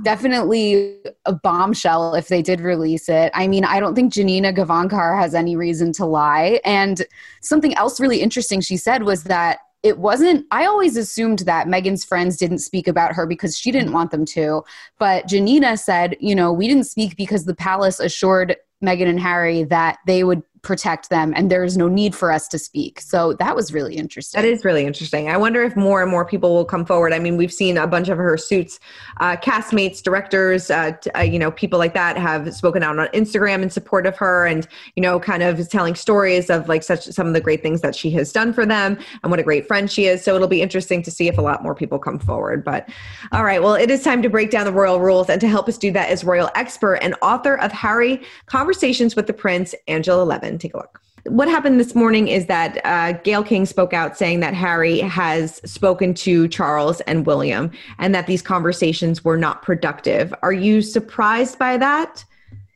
definitely 0.04 1.00
a 1.26 1.34
bombshell 1.34 2.16
if 2.16 2.30
they 2.30 2.42
did 2.42 2.62
release 2.62 3.10
it. 3.10 3.32
I 3.34 3.48
mean, 3.48 3.66
I 3.66 3.80
don't 3.80 3.96
think 3.96 4.14
Janina 4.14 4.54
Gavankar 4.54 5.20
has 5.20 5.36
any 5.36 5.56
reason 5.56 5.92
to 5.94 6.06
lie. 6.06 6.62
And 6.64 7.06
something 7.42 7.76
else 7.76 8.00
really 8.00 8.22
interesting 8.22 8.62
she 8.62 8.78
said 8.78 9.04
was 9.04 9.24
that 9.26 9.60
it 9.84 10.00
wasn't 10.00 10.46
i 10.52 10.66
always 10.66 10.98
assumed 10.98 11.40
that 11.40 11.68
meghan's 11.68 12.04
friends 12.04 12.38
didn't 12.38 12.60
speak 12.60 12.88
about 12.88 13.14
her 13.14 13.26
because 13.26 13.58
she 13.58 13.72
didn't 13.72 13.88
mm-hmm. 13.88 13.96
want 13.96 14.12
them 14.12 14.26
to. 14.26 14.64
But 14.98 15.28
janina 15.28 15.78
said 15.78 16.16
you 16.20 16.36
know 16.36 16.52
we 16.52 16.68
didn't 16.68 16.86
speak 16.86 17.16
because 17.16 17.46
the 17.46 17.56
palace 17.56 18.00
assured 18.00 18.56
meghan 18.84 19.08
and 19.08 19.20
harry 19.20 19.64
that 19.64 20.00
they 20.08 20.24
would 20.24 20.42
protect 20.62 21.10
them 21.10 21.34
and 21.36 21.50
there 21.50 21.64
is 21.64 21.78
no 21.78 21.88
need 21.88 22.16
for 22.16 22.32
us 22.32 22.48
to 22.50 22.60
speak. 22.60 23.02
So 23.02 23.34
that 23.34 23.56
was 23.56 23.74
really 23.74 23.96
interesting. 23.96 24.42
That 24.42 24.48
is 24.48 24.66
really 24.66 24.86
interesting. 24.86 25.30
I 25.30 25.38
wonder 25.38 25.64
if 25.64 25.76
more 25.76 26.02
and 26.02 26.12
more 26.12 26.26
people 26.26 26.54
will 26.54 26.66
come 26.66 26.86
forward. 26.86 27.14
I 27.14 27.20
mean 27.20 27.38
we've 27.38 27.54
seen 27.54 27.78
a 27.78 27.88
bunch 27.88 28.10
of 28.10 28.18
her 28.18 28.38
suits. 28.38 28.80
Uh, 29.18 29.36
castmates 29.36 30.02
directors 30.02 30.70
uh, 30.70 30.92
t- 30.92 31.10
uh, 31.12 31.22
you 31.22 31.40
know 31.40 31.52
people 31.52 31.80
like 31.80 31.94
that 31.94 32.18
have 32.18 32.54
spoken 32.54 32.84
out 32.84 32.98
on 32.98 33.08
instagram 33.08 33.62
in 33.62 33.70
support 33.70 34.06
of 34.06 34.16
her 34.18 34.46
and 34.46 34.68
you 34.96 35.02
know 35.02 35.20
kind 35.20 35.44
of 35.44 35.68
telling 35.70 35.96
stories 35.96 36.50
of 36.50 36.68
like 36.68 36.84
such 36.84 37.06
some 37.06 37.28
of 37.28 37.34
the 37.34 37.42
great 37.42 37.62
things 37.62 37.82
that 37.82 37.96
she 37.96 38.10
has 38.12 38.32
done 38.32 38.54
for 38.54 38.66
them 38.66 38.98
and 39.24 39.32
what 39.32 39.40
a 39.40 39.44
great 39.44 39.68
friend 39.68 39.92
she 39.92 40.06
is. 40.06 40.24
So 40.24 40.36
it'll 40.36 40.48
be 40.48 40.62
interesting 40.62 41.02
to 41.04 41.12
see 41.12 41.28
if 41.28 41.38
a 41.38 41.42
lot 41.42 41.64
more 41.64 41.76
people 41.76 42.00
come 42.00 42.20
forward. 42.20 42.64
But 42.64 42.90
all 43.32 43.44
right 43.44 43.62
well 43.62 43.76
it 43.76 43.92
is 43.92 44.04
time 44.04 44.22
to 44.22 44.30
break 44.30 44.50
down 44.50 44.66
the 44.66 44.72
royal 44.72 45.00
rules 45.00 45.30
and 45.30 45.40
to 45.42 45.48
help 45.48 45.68
us 45.68 45.78
do 45.78 45.92
that 45.92 46.12
is 46.12 46.24
royal 46.24 46.50
expert 46.56 46.96
and 46.96 47.16
author 47.22 47.56
of 47.56 47.72
harry 47.72 48.22
conversations 48.46 49.16
with 49.16 49.28
the 49.28 49.34
prince 49.34 49.76
angela 49.88 50.24
levin 50.24 50.49
Take 50.58 50.74
a 50.74 50.78
look. 50.78 51.02
What 51.26 51.48
happened 51.48 51.80
this 51.80 51.96
morning 51.96 52.28
is 52.30 52.46
that 52.46 52.80
uh, 52.86 53.14
Gayle 53.24 53.44
King 53.44 53.66
spoke 53.66 53.94
out 53.94 54.18
saying 54.18 54.40
that 54.40 54.54
Harry 54.54 55.00
has 55.00 55.58
spoken 55.70 56.14
to 56.16 56.48
Charles 56.48 57.02
and 57.02 57.26
William 57.26 57.72
and 57.98 58.16
that 58.16 58.26
these 58.26 58.42
conversations 58.42 59.24
were 59.24 59.38
not 59.38 59.62
productive. 59.62 60.34
Are 60.42 60.54
you 60.54 60.82
surprised 60.82 61.60
by 61.60 61.78
that? 61.78 62.24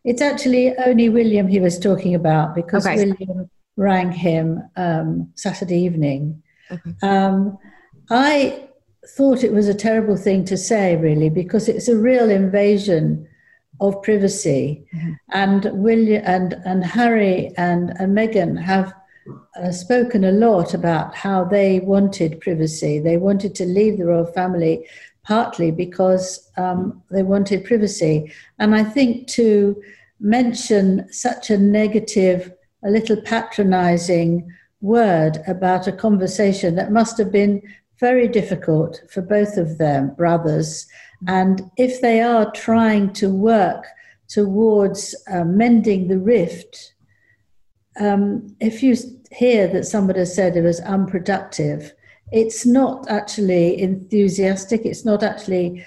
It's 0.04 0.22
actually 0.22 0.78
only 0.78 1.08
William 1.08 1.48
he 1.48 1.62
was 1.62 1.80
talking 1.80 2.14
about 2.14 2.54
because 2.54 2.86
okay. 2.86 2.98
William 2.98 3.50
rang 3.78 4.12
him 4.12 4.62
um, 4.76 5.32
Saturday 5.36 5.78
evening. 5.78 6.44
Okay. 6.70 6.94
Um, 7.02 7.58
I 8.10 8.68
thought 9.18 9.44
it 9.44 9.54
was 9.54 9.68
a 9.68 9.74
terrible 9.74 10.18
thing 10.18 10.46
to 10.46 10.58
say, 10.58 10.96
really, 10.98 11.30
because 11.30 11.70
it's 11.70 11.88
a 11.88 11.96
real 11.96 12.30
invasion 12.30 13.28
of 13.84 14.02
privacy. 14.02 14.86
Mm-hmm. 14.96 15.12
And 15.32 15.70
William 15.74 16.24
and, 16.26 16.54
and 16.66 16.84
Harry 16.84 17.52
and, 17.58 17.92
and 18.00 18.18
Meghan 18.18 18.60
have 18.62 18.94
uh, 19.56 19.72
spoken 19.72 20.24
a 20.24 20.32
lot 20.32 20.74
about 20.74 21.16
how 21.16 21.44
they 21.44 21.80
wanted 21.82 22.42
privacy. 22.42 23.00
They 23.00 23.18
wanted 23.18 23.56
to 23.56 23.66
leave 23.66 23.98
the 23.98 24.06
royal 24.06 24.26
family 24.26 24.88
partly 25.24 25.72
because 25.72 26.50
um, 26.58 27.02
they 27.10 27.24
wanted 27.24 27.66
privacy. 27.66 28.34
And 28.60 28.76
I 28.76 28.84
think 28.84 29.28
to 29.30 29.82
mention 30.20 31.12
such 31.12 31.50
a 31.50 31.58
negative, 31.58 32.54
a 32.84 32.90
little 32.90 33.22
patronizing 33.22 34.50
word 34.82 35.42
about 35.48 35.88
a 35.88 35.94
conversation 35.94 36.76
that 36.76 36.92
must 36.92 37.18
have 37.18 37.32
been 37.32 37.62
very 38.00 38.28
difficult 38.28 39.02
for 39.10 39.22
both 39.22 39.56
of 39.56 39.78
them, 39.78 40.14
brothers, 40.16 40.88
and 41.28 41.70
if 41.78 42.02
they 42.02 42.22
are 42.22 42.52
trying 42.52 43.14
to 43.14 43.30
work 43.30 43.86
towards 44.28 45.16
uh, 45.32 45.44
mending 45.44 46.08
the 46.08 46.18
rift, 46.18 46.94
um, 48.00 48.56
if 48.60 48.82
you 48.82 48.96
hear 49.32 49.68
that 49.68 49.86
somebody 49.86 50.26
said 50.26 50.56
it 50.56 50.62
was 50.62 50.80
unproductive, 50.82 51.94
it's 52.32 52.66
not 52.66 53.10
actually 53.10 53.80
enthusiastic, 53.80 54.86
it's 54.86 55.06
not 55.06 55.24
actually 55.24 55.86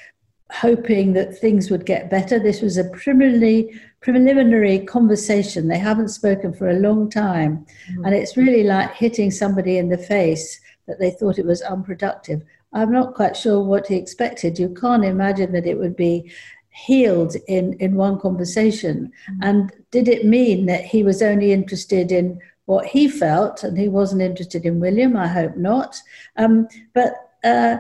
hoping 0.53 1.13
that 1.15 1.37
things 1.37 1.71
would 1.71 1.85
get 1.85 2.09
better. 2.09 2.39
This 2.39 2.63
was 2.63 2.77
a 2.77 2.85
preliminary 2.91 3.81
preliminary 4.01 4.79
conversation. 4.79 5.67
They 5.67 5.79
haven't 5.79 6.11
spoken 6.11 6.53
for 6.53 6.69
a 6.69 6.79
long 6.79 7.11
time, 7.11 7.67
mm-hmm. 7.91 8.05
and 8.05 8.15
it's 8.15 8.37
really 8.37 8.63
like 8.63 8.95
hitting 8.95 9.33
somebody 9.33 9.79
in 9.79 9.89
the 9.89 9.99
face 9.99 10.61
that 10.87 11.01
they 11.01 11.11
thought 11.11 11.39
it 11.39 11.47
was 11.47 11.63
unproductive. 11.63 12.45
I'm 12.77 12.93
not 12.93 13.15
quite 13.15 13.37
sure 13.37 13.61
what 13.61 13.87
he 13.87 13.97
expected. 13.97 14.59
You 14.59 14.69
can't 14.69 15.05
imagine 15.05 15.53
that 15.53 15.67
it 15.67 15.79
would 15.79 15.97
be 15.97 16.31
healed 16.69 17.35
in 17.49 17.73
in 17.75 17.95
one 17.95 18.21
conversation. 18.21 19.11
Mm-hmm. 19.31 19.43
And 19.43 19.73
did 19.91 20.09
it 20.09 20.27
mean 20.27 20.67
that 20.67 20.85
he 20.85 21.03
was 21.03 21.23
only 21.23 21.53
interested 21.53 22.13
in 22.13 22.39
what 22.67 22.85
he 22.85 23.09
felt 23.09 23.65
and 23.65 23.79
he 23.79 23.89
wasn't 23.89 24.21
interested 24.21 24.67
in 24.67 24.79
William? 24.79 25.17
I 25.17 25.27
hope 25.27 25.57
not. 25.57 25.97
Um, 26.37 26.69
but 26.93 27.15
uh, 27.43 27.79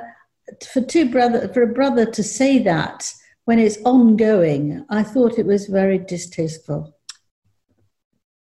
for 0.72 0.80
two 0.80 1.11
brother 1.11 1.48
for 1.52 1.62
a 1.62 1.74
brother 1.80 2.06
to 2.06 2.22
say 2.22 2.59
that 2.61 3.12
when 3.44 3.59
it's 3.59 3.78
ongoing, 3.85 4.85
I 4.88 5.02
thought 5.02 5.38
it 5.38 5.46
was 5.46 5.66
very 5.66 5.98
distasteful. 5.98 6.96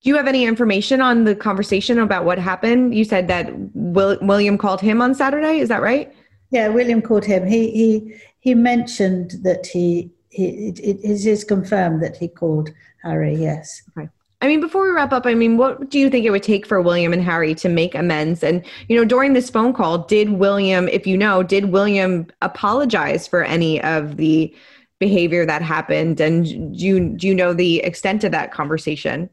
Do 0.01 0.09
you 0.09 0.15
have 0.15 0.27
any 0.27 0.45
information 0.45 1.01
on 1.01 1.25
the 1.25 1.35
conversation 1.35 1.99
about 1.99 2.25
what 2.25 2.37
happened? 2.37 2.93
You 2.95 3.03
said 3.03 3.27
that 3.27 3.51
Will, 3.73 4.17
William 4.21 4.57
called 4.57 4.79
him 4.79 5.01
on 5.01 5.15
Saturday. 5.15 5.57
Is 5.59 5.69
that 5.69 5.81
right? 5.81 6.13
Yeah, 6.51 6.67
William 6.69 7.01
called 7.01 7.25
him. 7.25 7.45
He 7.47 7.71
he 7.71 8.15
he 8.39 8.53
mentioned 8.53 9.31
that 9.43 9.65
he 9.67 10.12
he 10.29 10.69
it, 10.69 10.79
it 10.79 11.25
is 11.25 11.43
confirmed 11.43 12.01
that 12.03 12.17
he 12.17 12.27
called 12.27 12.69
Harry. 13.03 13.36
Yes. 13.36 13.81
Okay. 13.97 14.10
I 14.41 14.47
mean, 14.47 14.60
before 14.60 14.84
we 14.84 14.91
wrap 14.91 15.13
up, 15.13 15.25
I 15.25 15.34
mean, 15.34 15.58
what 15.58 15.89
do 15.89 15.97
you 15.97 16.10
think 16.10 16.25
it 16.25 16.29
would 16.29 16.43
take 16.43 16.67
for 16.67 16.81
William 16.81 17.13
and 17.13 17.23
Harry 17.23 17.55
to 17.55 17.69
make 17.69 17.95
amends? 17.95 18.43
And, 18.43 18.63
you 18.89 18.95
know, 18.95 19.05
during 19.05 19.34
this 19.34 19.49
phone 19.49 19.73
call, 19.73 19.99
did 19.99 20.29
William, 20.31 20.88
if 20.89 21.08
you 21.08 21.17
know, 21.17 21.41
did 21.41 21.71
William 21.71 22.27
apologize 22.41 23.27
for 23.27 23.43
any 23.43 23.81
of 23.81 24.17
the 24.17 24.53
behavior 24.99 25.45
that 25.45 25.62
happened? 25.62 26.19
And 26.19 26.45
do 26.77 26.86
you, 26.86 27.10
do 27.10 27.27
you 27.27 27.34
know 27.34 27.53
the 27.53 27.79
extent 27.79 28.23
of 28.23 28.31
that 28.34 28.51
conversation? 28.51 29.29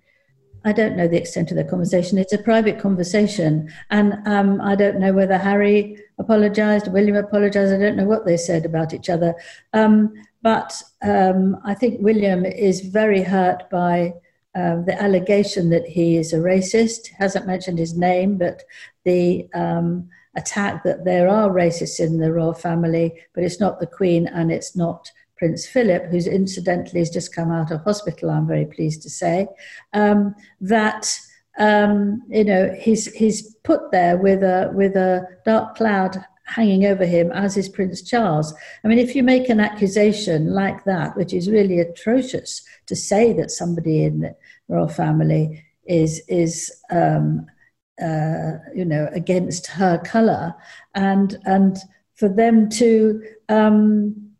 I 0.64 0.72
don't 0.72 0.96
know 0.96 1.09
the 1.09 1.18
extent 1.18 1.51
of 1.51 1.57
the 1.57 1.64
conversation. 1.64 2.18
It's 2.18 2.33
a 2.33 2.38
private 2.38 2.79
conversation. 2.79 3.72
And 3.90 4.27
um, 4.27 4.61
I 4.61 4.75
don't 4.75 5.01
know 5.01 5.12
whether 5.12 5.38
Harry 5.38 5.98
apologized, 6.18 6.92
William 6.92 7.16
apologized. 7.16 7.72
I 7.72 7.79
don't 7.79 7.96
know 7.96 8.05
what 8.05 8.25
they 8.25 8.37
said 8.37 8.64
about 8.64 8.94
each 8.94 9.11
other. 9.11 9.35
Um, 9.72 10.12
but 10.42 10.81
um, 11.03 11.57
I 11.64 11.75
think 11.75 12.01
William 12.01 12.44
is 12.44 12.81
very 12.81 13.22
hurt 13.22 13.68
by 13.70 14.14
um, 14.55 14.85
the 14.85 15.01
allegation 15.01 15.70
that 15.70 15.87
he 15.87 16.16
is 16.16 16.33
a 16.33 16.38
racist 16.38 17.09
hasn't 17.18 17.46
mentioned 17.46 17.79
his 17.79 17.96
name, 17.96 18.37
but 18.38 18.62
the 19.05 19.48
um, 19.55 20.09
attack 20.37 20.85
that 20.85 21.05
there 21.05 21.29
are 21.29 21.51
racists 21.51 22.01
in 22.01 22.18
the 22.18 22.33
royal 22.33 22.55
family, 22.55 23.14
but 23.35 23.44
it's 23.44 23.61
not 23.61 23.81
the 23.81 23.87
Queen 23.87 24.27
and 24.29 24.53
it's 24.53 24.77
not 24.77 25.11
Prince 25.42 25.66
Philip, 25.66 26.05
who's 26.05 26.28
incidentally 26.28 27.00
has 27.00 27.11
just 27.11 27.35
come 27.35 27.50
out 27.50 27.72
of 27.72 27.81
hospital. 27.81 28.31
I'm 28.31 28.46
very 28.46 28.64
pleased 28.64 29.02
to 29.02 29.11
say 29.11 29.48
um, 29.92 30.37
that 30.61 31.18
um, 31.59 32.22
you 32.28 32.44
know 32.44 32.72
he's 32.81 33.12
he's 33.12 33.52
put 33.64 33.90
there 33.90 34.16
with 34.16 34.44
a 34.44 34.70
with 34.72 34.94
a 34.94 35.26
dark 35.44 35.74
cloud 35.74 36.24
hanging 36.44 36.87
over 36.87 37.05
him, 37.05 37.33
as 37.33 37.57
is 37.57 37.68
Prince 37.68 38.02
Charles. 38.02 38.55
I 38.85 38.87
mean, 38.87 39.00
if 39.00 39.16
you 39.16 39.24
make 39.24 39.48
an 39.48 39.59
accusation 39.59 40.55
like 40.55 40.85
that, 40.85 41.16
which 41.16 41.33
is 41.33 41.50
really 41.50 41.81
atrocious 41.81 42.62
to 42.87 42.94
say 42.94 43.33
that 43.33 43.50
somebody 43.50 44.05
in 44.05 44.20
the 44.20 44.37
royal 44.68 44.87
family 44.87 45.64
is 45.87 46.22
is 46.28 46.72
um, 46.92 47.46
uh, 48.00 48.59
you 48.72 48.85
know 48.85 49.09
against 49.11 49.66
her 49.66 49.98
colour, 50.05 50.55
and 50.94 51.37
and 51.46 51.78
for 52.14 52.28
them 52.28 52.68
to 52.68 53.20
um, 53.48 54.32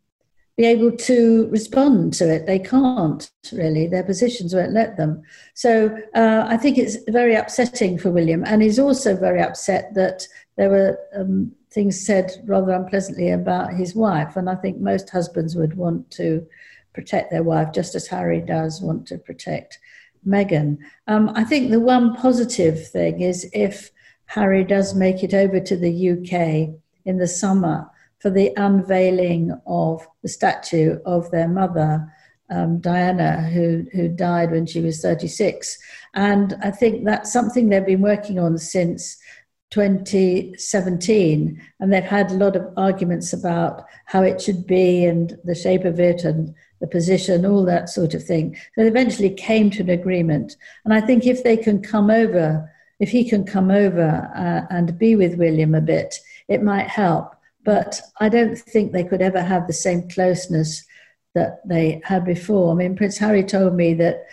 be 0.55 0.65
able 0.65 0.91
to 0.91 1.47
respond 1.49 2.13
to 2.13 2.31
it. 2.31 2.45
They 2.45 2.59
can't 2.59 3.29
really. 3.51 3.87
Their 3.87 4.03
positions 4.03 4.53
won't 4.53 4.71
let 4.71 4.97
them. 4.97 5.23
So 5.55 5.97
uh, 6.13 6.45
I 6.47 6.57
think 6.57 6.77
it's 6.77 6.97
very 7.09 7.35
upsetting 7.35 7.97
for 7.97 8.11
William, 8.11 8.43
and 8.45 8.61
he's 8.61 8.79
also 8.79 9.15
very 9.15 9.41
upset 9.41 9.93
that 9.95 10.27
there 10.57 10.69
were 10.69 10.99
um, 11.15 11.51
things 11.71 12.05
said 12.05 12.31
rather 12.45 12.71
unpleasantly 12.71 13.31
about 13.31 13.73
his 13.73 13.95
wife. 13.95 14.35
And 14.35 14.49
I 14.49 14.55
think 14.55 14.77
most 14.77 15.09
husbands 15.09 15.55
would 15.55 15.75
want 15.75 16.11
to 16.11 16.45
protect 16.93 17.31
their 17.31 17.43
wife, 17.43 17.73
just 17.73 17.95
as 17.95 18.07
Harry 18.07 18.39
does 18.39 18.79
want 18.79 19.07
to 19.07 19.17
protect 19.17 19.79
Meghan. 20.25 20.77
Um, 21.07 21.31
I 21.35 21.43
think 21.43 21.71
the 21.71 21.79
one 21.79 22.15
positive 22.15 22.87
thing 22.87 23.21
is 23.21 23.49
if 23.53 23.91
Harry 24.25 24.63
does 24.63 24.93
make 24.93 25.23
it 25.23 25.33
over 25.33 25.59
to 25.59 25.75
the 25.75 26.09
UK 26.11 26.75
in 27.05 27.17
the 27.17 27.27
summer 27.27 27.89
for 28.23 28.29
the 28.29 28.53
unveiling 28.55 29.51
of 29.67 30.07
the 30.21 30.29
statue 30.29 30.97
of 31.05 31.29
their 31.29 31.49
mother. 31.49 32.09
Um, 32.49 32.79
Diana, 32.79 33.41
who 33.41 33.85
who 33.91 34.07
died 34.07 34.51
when 34.51 34.65
she 34.65 34.79
was 34.79 35.01
36, 35.01 35.77
and 36.13 36.55
I 36.63 36.71
think 36.71 37.03
that's 37.03 37.33
something 37.33 37.67
they've 37.67 37.85
been 37.85 38.01
working 38.01 38.39
on 38.39 38.57
since 38.57 39.17
2017, 39.71 41.61
and 41.81 41.91
they've 41.91 42.03
had 42.03 42.31
a 42.31 42.35
lot 42.35 42.55
of 42.55 42.71
arguments 42.77 43.33
about 43.33 43.83
how 44.05 44.23
it 44.23 44.41
should 44.41 44.65
be 44.65 45.03
and 45.03 45.37
the 45.43 45.55
shape 45.55 45.83
of 45.83 45.99
it 45.99 46.23
and 46.23 46.55
the 46.79 46.87
position, 46.87 47.45
all 47.45 47.65
that 47.65 47.89
sort 47.89 48.13
of 48.13 48.23
thing. 48.23 48.55
So 48.55 48.83
they 48.83 48.87
eventually 48.87 49.31
came 49.31 49.69
to 49.71 49.81
an 49.81 49.89
agreement. 49.89 50.55
And 50.85 50.93
I 50.93 51.01
think 51.01 51.25
if 51.25 51.43
they 51.43 51.57
can 51.57 51.81
come 51.81 52.09
over, 52.09 52.71
if 52.99 53.09
he 53.09 53.27
can 53.27 53.43
come 53.43 53.69
over 53.69 54.31
uh, 54.33 54.73
and 54.73 54.97
be 54.97 55.17
with 55.17 55.35
William 55.35 55.75
a 55.75 55.81
bit, 55.81 56.19
it 56.47 56.63
might 56.63 56.87
help. 56.87 57.35
But 57.63 58.01
I 58.19 58.29
don't 58.29 58.57
think 58.57 58.91
they 58.91 59.03
could 59.03 59.21
ever 59.21 59.41
have 59.41 59.67
the 59.67 59.73
same 59.73 60.09
closeness 60.09 60.85
that 61.35 61.67
they 61.67 62.01
had 62.03 62.25
before. 62.25 62.71
I 62.71 62.75
mean, 62.75 62.95
Prince 62.95 63.17
Harry 63.17 63.43
told 63.43 63.75
me 63.75 63.93
that 63.95 64.25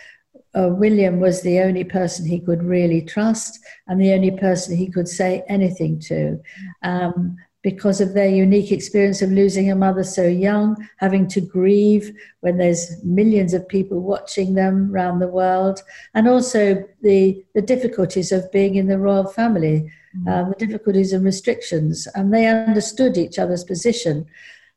uh, 0.53 0.69
William 0.69 1.19
was 1.19 1.41
the 1.41 1.59
only 1.59 1.83
person 1.83 2.25
he 2.25 2.39
could 2.39 2.63
really 2.63 3.01
trust 3.01 3.59
and 3.87 3.99
the 4.01 4.13
only 4.13 4.31
person 4.31 4.75
he 4.75 4.89
could 4.89 5.07
say 5.07 5.43
anything 5.47 5.99
to. 5.99 6.39
Um, 6.83 7.37
because 7.63 8.01
of 8.01 8.13
their 8.13 8.27
unique 8.27 8.71
experience 8.71 9.21
of 9.21 9.31
losing 9.31 9.69
a 9.69 9.75
mother 9.75 10.03
so 10.03 10.25
young, 10.25 10.75
having 10.97 11.27
to 11.27 11.39
grieve 11.39 12.11
when 12.39 12.57
there's 12.57 13.03
millions 13.03 13.53
of 13.53 13.67
people 13.67 13.99
watching 13.99 14.55
them 14.55 14.91
around 14.91 15.19
the 15.19 15.27
world, 15.27 15.79
and 16.15 16.27
also 16.27 16.83
the, 17.03 17.43
the 17.53 17.61
difficulties 17.61 18.31
of 18.31 18.51
being 18.51 18.75
in 18.75 18.87
the 18.87 18.97
royal 18.97 19.27
family, 19.27 19.91
mm-hmm. 20.17 20.27
um, 20.27 20.53
the 20.57 20.65
difficulties 20.65 21.13
and 21.13 21.23
restrictions. 21.23 22.07
And 22.15 22.33
they 22.33 22.47
understood 22.47 23.17
each 23.17 23.39
other's 23.39 23.63
position. 23.63 24.25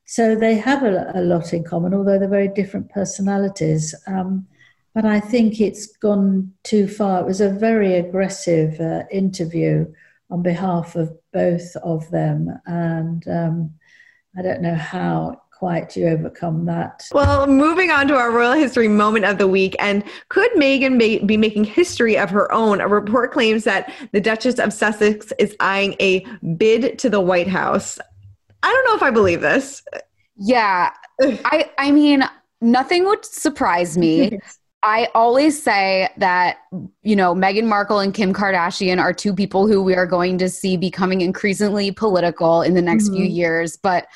So 0.05 0.35
they 0.35 0.57
have 0.57 0.83
a, 0.83 1.13
a 1.15 1.23
lot 1.23 1.53
in 1.53 1.65
common, 1.65 1.95
although 1.95 2.19
they're 2.19 2.29
very 2.29 2.49
different 2.49 2.91
personalities. 2.91 3.95
Um, 4.07 4.47
but 4.95 5.05
I 5.05 5.19
think 5.19 5.61
it's 5.61 5.89
gone 5.97 6.53
too 6.63 6.87
far. 6.87 7.21
It 7.21 7.27
was 7.27 7.41
a 7.41 7.51
very 7.51 7.95
aggressive 7.95 8.81
uh, 8.81 9.03
interview 9.11 9.93
on 10.31 10.43
behalf 10.43 10.95
of 10.95 11.17
both 11.33 11.75
of 11.77 12.09
them, 12.11 12.49
and 12.67 13.27
um, 13.29 13.75
I 14.37 14.43
don't 14.43 14.63
know 14.63 14.75
how 14.75 15.43
quite 15.65 15.97
you 15.97 16.07
overcome 16.07 16.67
that. 16.67 17.09
Well, 17.13 17.47
moving 17.47 17.91
on 17.91 18.07
to 18.09 18.17
our 18.17 18.31
royal 18.31 18.53
history 18.53 18.87
moment 18.87 19.25
of 19.25 19.39
the 19.39 19.49
week, 19.49 19.75
and 19.79 20.05
could 20.29 20.53
Meghan 20.53 20.99
be 20.99 21.39
making 21.39 21.65
history 21.65 22.19
of 22.19 22.29
her 22.29 22.53
own? 22.53 22.83
A 22.83 22.87
report 22.87 23.33
claims 23.33 23.65
that 23.65 23.91
the 24.13 24.21
Duchess 24.21 24.59
of 24.59 24.75
Sussex 24.75 25.33
is 25.39 25.57
eyeing 25.61 25.97
a 26.01 26.23
bid 26.59 26.99
to 26.99 27.09
the 27.09 27.19
White 27.19 27.49
House. 27.49 27.99
I 28.63 28.71
don't 28.71 28.85
know 28.85 28.95
if 28.95 29.03
I 29.03 29.11
believe 29.11 29.41
this. 29.41 29.83
Yeah, 30.37 30.91
I 31.23 31.71
I 31.79 31.91
mean 31.93 32.25
nothing 32.61 33.07
would 33.07 33.25
surprise 33.25 33.97
me. 33.97 34.39
I 34.83 35.09
always 35.15 35.63
say 35.63 36.11
that, 36.19 36.59
you 37.03 37.17
know, 37.17 37.35
Meghan 37.35 37.65
Markle 37.65 38.01
and 38.01 38.13
Kim 38.13 38.35
Kardashian 38.35 39.01
are 39.01 39.15
two 39.15 39.35
people 39.35 39.67
who 39.67 39.83
we 39.83 39.95
are 39.95 40.05
going 40.05 40.37
to 40.37 40.51
see 40.51 40.77
becoming 40.77 41.23
increasingly 41.23 41.91
political 41.91 42.61
in 42.61 42.75
the 42.75 42.83
next 42.83 43.05
mm-hmm. 43.05 43.17
few 43.17 43.25
years. 43.25 43.79
But 43.79 44.09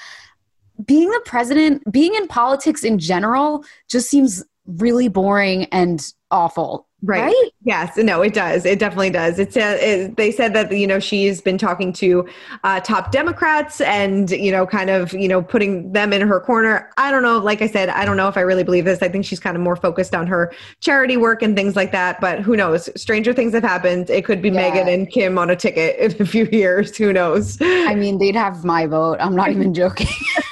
being 0.84 1.10
the 1.10 1.22
president, 1.24 1.90
being 1.90 2.14
in 2.14 2.28
politics 2.28 2.84
in 2.84 2.98
general, 2.98 3.64
just 3.88 4.08
seems 4.08 4.44
really 4.66 5.08
boring 5.08 5.64
and 5.66 6.12
awful. 6.30 6.86
Right. 7.00 7.26
right. 7.26 7.50
Yes. 7.62 7.96
No, 7.96 8.22
it 8.22 8.34
does. 8.34 8.66
It 8.66 8.80
definitely 8.80 9.10
does. 9.10 9.38
It's 9.38 9.56
a, 9.56 9.76
it, 9.76 10.16
they 10.16 10.32
said 10.32 10.52
that, 10.54 10.72
you 10.72 10.86
know, 10.86 10.98
she's 10.98 11.40
been 11.40 11.56
talking 11.56 11.92
to 11.92 12.28
uh, 12.64 12.80
top 12.80 13.12
Democrats 13.12 13.80
and, 13.80 14.28
you 14.30 14.50
know, 14.50 14.66
kind 14.66 14.90
of, 14.90 15.12
you 15.12 15.28
know, 15.28 15.40
putting 15.40 15.92
them 15.92 16.12
in 16.12 16.26
her 16.26 16.40
corner. 16.40 16.90
I 16.96 17.12
don't 17.12 17.22
know. 17.22 17.38
Like 17.38 17.62
I 17.62 17.68
said, 17.68 17.88
I 17.88 18.04
don't 18.04 18.16
know 18.16 18.26
if 18.26 18.36
I 18.36 18.40
really 18.40 18.64
believe 18.64 18.84
this. 18.84 19.00
I 19.00 19.08
think 19.08 19.24
she's 19.24 19.38
kind 19.38 19.56
of 19.56 19.62
more 19.62 19.76
focused 19.76 20.12
on 20.12 20.26
her 20.26 20.52
charity 20.80 21.16
work 21.16 21.40
and 21.40 21.54
things 21.54 21.76
like 21.76 21.92
that. 21.92 22.20
But 22.20 22.40
who 22.40 22.56
knows? 22.56 22.88
Stranger 23.00 23.32
things 23.32 23.54
have 23.54 23.62
happened. 23.62 24.10
It 24.10 24.24
could 24.24 24.42
be 24.42 24.50
yeah. 24.50 24.68
Meghan 24.68 24.92
and 24.92 25.08
Kim 25.08 25.38
on 25.38 25.50
a 25.50 25.56
ticket 25.56 25.98
in 26.00 26.20
a 26.20 26.26
few 26.26 26.46
years. 26.52 26.96
Who 26.96 27.12
knows? 27.12 27.58
I 27.60 27.94
mean, 27.94 28.18
they'd 28.18 28.34
have 28.34 28.64
my 28.64 28.86
vote. 28.86 29.18
I'm 29.20 29.36
not 29.36 29.50
even 29.50 29.72
joking. 29.72 30.08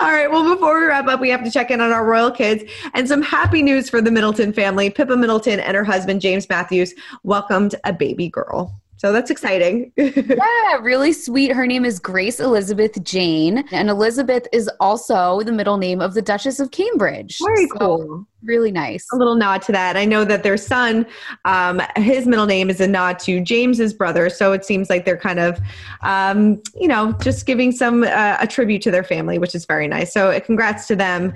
All 0.00 0.12
right. 0.12 0.30
Well, 0.30 0.54
before 0.54 0.80
we 0.80 0.86
wrap 0.86 1.06
up, 1.06 1.20
we 1.20 1.30
have 1.30 1.44
to 1.44 1.50
check 1.50 1.70
in 1.70 1.80
on 1.80 1.90
our 1.90 2.04
royal 2.04 2.30
kids 2.30 2.64
and 2.94 3.08
some 3.08 3.22
happy 3.22 3.62
news 3.62 3.88
for 3.88 4.00
the 4.00 4.10
Middleton 4.10 4.52
family. 4.52 4.90
Pippa 4.90 5.16
Middleton 5.16 5.60
and 5.60 5.76
her 5.76 5.84
husband, 5.84 6.20
James 6.20 6.48
Matthews, 6.48 6.94
welcomed 7.22 7.74
a 7.84 7.92
baby 7.92 8.28
girl. 8.28 8.81
So 9.02 9.12
that's 9.12 9.32
exciting. 9.32 9.90
yeah, 9.96 10.76
really 10.80 11.12
sweet. 11.12 11.50
Her 11.50 11.66
name 11.66 11.84
is 11.84 11.98
Grace 11.98 12.38
Elizabeth 12.38 13.02
Jane, 13.02 13.64
and 13.72 13.90
Elizabeth 13.90 14.46
is 14.52 14.70
also 14.78 15.40
the 15.40 15.50
middle 15.50 15.76
name 15.76 16.00
of 16.00 16.14
the 16.14 16.22
Duchess 16.22 16.60
of 16.60 16.70
Cambridge. 16.70 17.40
Very 17.44 17.66
so, 17.66 17.74
cool. 17.76 18.26
Really 18.44 18.70
nice. 18.70 19.04
A 19.12 19.16
little 19.16 19.34
nod 19.34 19.60
to 19.62 19.72
that. 19.72 19.96
I 19.96 20.04
know 20.04 20.24
that 20.26 20.44
their 20.44 20.56
son, 20.56 21.04
um, 21.44 21.82
his 21.96 22.28
middle 22.28 22.46
name 22.46 22.70
is 22.70 22.80
a 22.80 22.86
nod 22.86 23.18
to 23.20 23.40
James's 23.40 23.92
brother. 23.92 24.30
So 24.30 24.52
it 24.52 24.64
seems 24.64 24.88
like 24.88 25.04
they're 25.04 25.16
kind 25.16 25.40
of, 25.40 25.58
um, 26.02 26.62
you 26.80 26.86
know, 26.86 27.12
just 27.24 27.44
giving 27.44 27.72
some 27.72 28.04
uh, 28.04 28.36
a 28.38 28.46
tribute 28.46 28.82
to 28.82 28.92
their 28.92 29.02
family, 29.02 29.36
which 29.36 29.56
is 29.56 29.66
very 29.66 29.88
nice. 29.88 30.12
So 30.12 30.30
uh, 30.30 30.38
congrats 30.38 30.86
to 30.86 30.94
them 30.94 31.34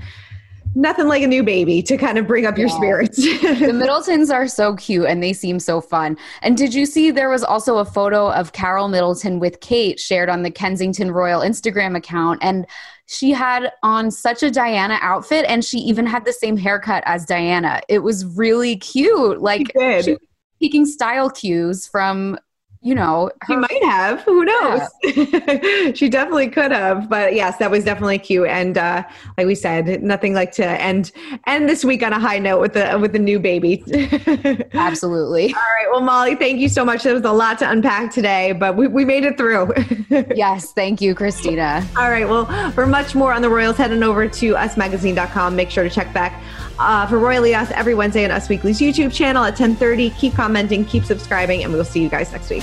nothing 0.77 1.09
like 1.09 1.23
a 1.23 1.27
new 1.27 1.43
baby 1.43 1.83
to 1.83 1.97
kind 1.97 2.19
of 2.19 2.27
bring 2.27 2.45
up 2.45 2.59
your 2.59 2.69
spirits. 2.69 3.17
the 3.41 3.73
Middletons 3.73 4.31
are 4.31 4.47
so 4.47 4.77
cute 4.77 5.07
and 5.07 5.23
they 5.23 5.33
seem 5.33 5.59
so 5.59 5.81
fun. 5.81 6.19
And 6.43 6.57
did 6.57 6.75
you 6.75 6.85
see 6.85 7.11
there 7.11 7.31
was 7.31 7.43
also 7.43 7.79
a 7.79 7.85
photo 7.85 8.31
of 8.31 8.53
Carol 8.53 8.89
Middleton 8.89 9.41
with 9.41 9.61
Kate 9.61 9.99
shared 9.99 10.29
on 10.29 10.43
the 10.43 10.51
Kensington 10.51 11.11
Royal 11.11 11.41
Instagram 11.41 11.97
account 11.97 12.41
and 12.43 12.67
she 13.07 13.31
had 13.31 13.73
on 13.83 14.11
such 14.11 14.43
a 14.43 14.51
Diana 14.51 14.99
outfit 15.01 15.47
and 15.49 15.65
she 15.65 15.79
even 15.79 16.07
had 16.07 16.27
the 16.27 16.33
same 16.33 16.59
haircut 16.59 17.03
as 17.07 17.25
Diana. 17.25 17.81
It 17.89 18.01
was 18.01 18.27
really 18.37 18.77
cute. 18.77 19.41
Like 19.41 19.73
she, 19.75 20.03
she 20.03 20.19
taking 20.61 20.85
style 20.85 21.31
cues 21.31 21.87
from 21.87 22.39
you 22.87 22.95
know, 22.95 23.31
her- 23.43 23.55
she 23.55 23.57
might 23.57 23.83
have. 23.85 24.21
Who 24.23 24.45
knows? 24.45 24.81
Yeah. 25.03 25.93
she 25.95 26.09
definitely 26.09 26.49
could 26.49 26.71
have. 26.71 27.11
But 27.11 27.35
yes, 27.35 27.57
that 27.57 27.69
was 27.69 27.85
definitely 27.85 28.19
cute. 28.19 28.47
And 28.47 28.79
uh, 28.79 29.03
like 29.37 29.47
we 29.47 29.57
said, 29.57 30.05
nothing 30.05 30.35
like 30.35 30.53
to 30.53 30.65
end 30.65 31.11
end 31.49 31.69
this 31.69 31.85
week 31.85 32.05
on 32.05 32.13
a 32.13 32.21
high 32.21 32.39
note 32.39 32.61
with 32.61 32.75
the 32.75 32.97
with 33.01 33.13
the 33.13 33.19
new 33.19 33.41
baby. 33.41 33.83
Absolutely. 34.73 35.47
All 35.47 35.61
right. 35.61 35.89
Well, 35.91 36.01
Molly, 36.01 36.37
thank 36.37 36.61
you 36.61 36.69
so 36.69 36.85
much. 36.85 37.03
There 37.03 37.15
was 37.15 37.25
a 37.25 37.33
lot 37.33 37.59
to 37.59 37.69
unpack 37.69 38.13
today, 38.13 38.53
but 38.53 38.77
we, 38.77 38.87
we 38.87 39.05
made 39.05 39.25
it 39.25 39.37
through. 39.37 39.73
yes, 40.37 40.73
thank 40.73 41.01
you, 41.01 41.15
Christina. 41.15 41.85
All 41.97 42.11
right. 42.11 42.29
Well, 42.29 42.71
for 42.71 42.87
much 42.87 43.17
more 43.17 43.33
on 43.33 43.43
the 43.43 43.51
Royals, 43.51 43.77
head 43.77 43.91
on 43.91 44.05
over 44.05 44.29
to 44.29 44.55
usmagazine.com. 44.55 45.57
Make 45.57 45.71
sure 45.71 45.83
to 45.83 45.91
check 45.91 46.15
back 46.15 46.41
uh, 46.79 47.07
for 47.07 47.19
Royally 47.19 47.53
Us 47.55 47.71
every 47.73 47.95
Wednesday 47.95 48.25
on 48.25 48.31
Us 48.31 48.49
Weekly's 48.49 48.79
YouTube 48.79 49.13
channel 49.13 49.43
at 49.43 49.59
1030. 49.59 50.11
Keep 50.11 50.35
commenting, 50.35 50.85
keep 50.85 51.05
subscribing, 51.05 51.65
and 51.65 51.73
we 51.73 51.79
will 51.79 51.85
see 51.85 52.01
you 52.01 52.09
guys 52.09 52.31
next 52.31 52.49
week. 52.51 52.63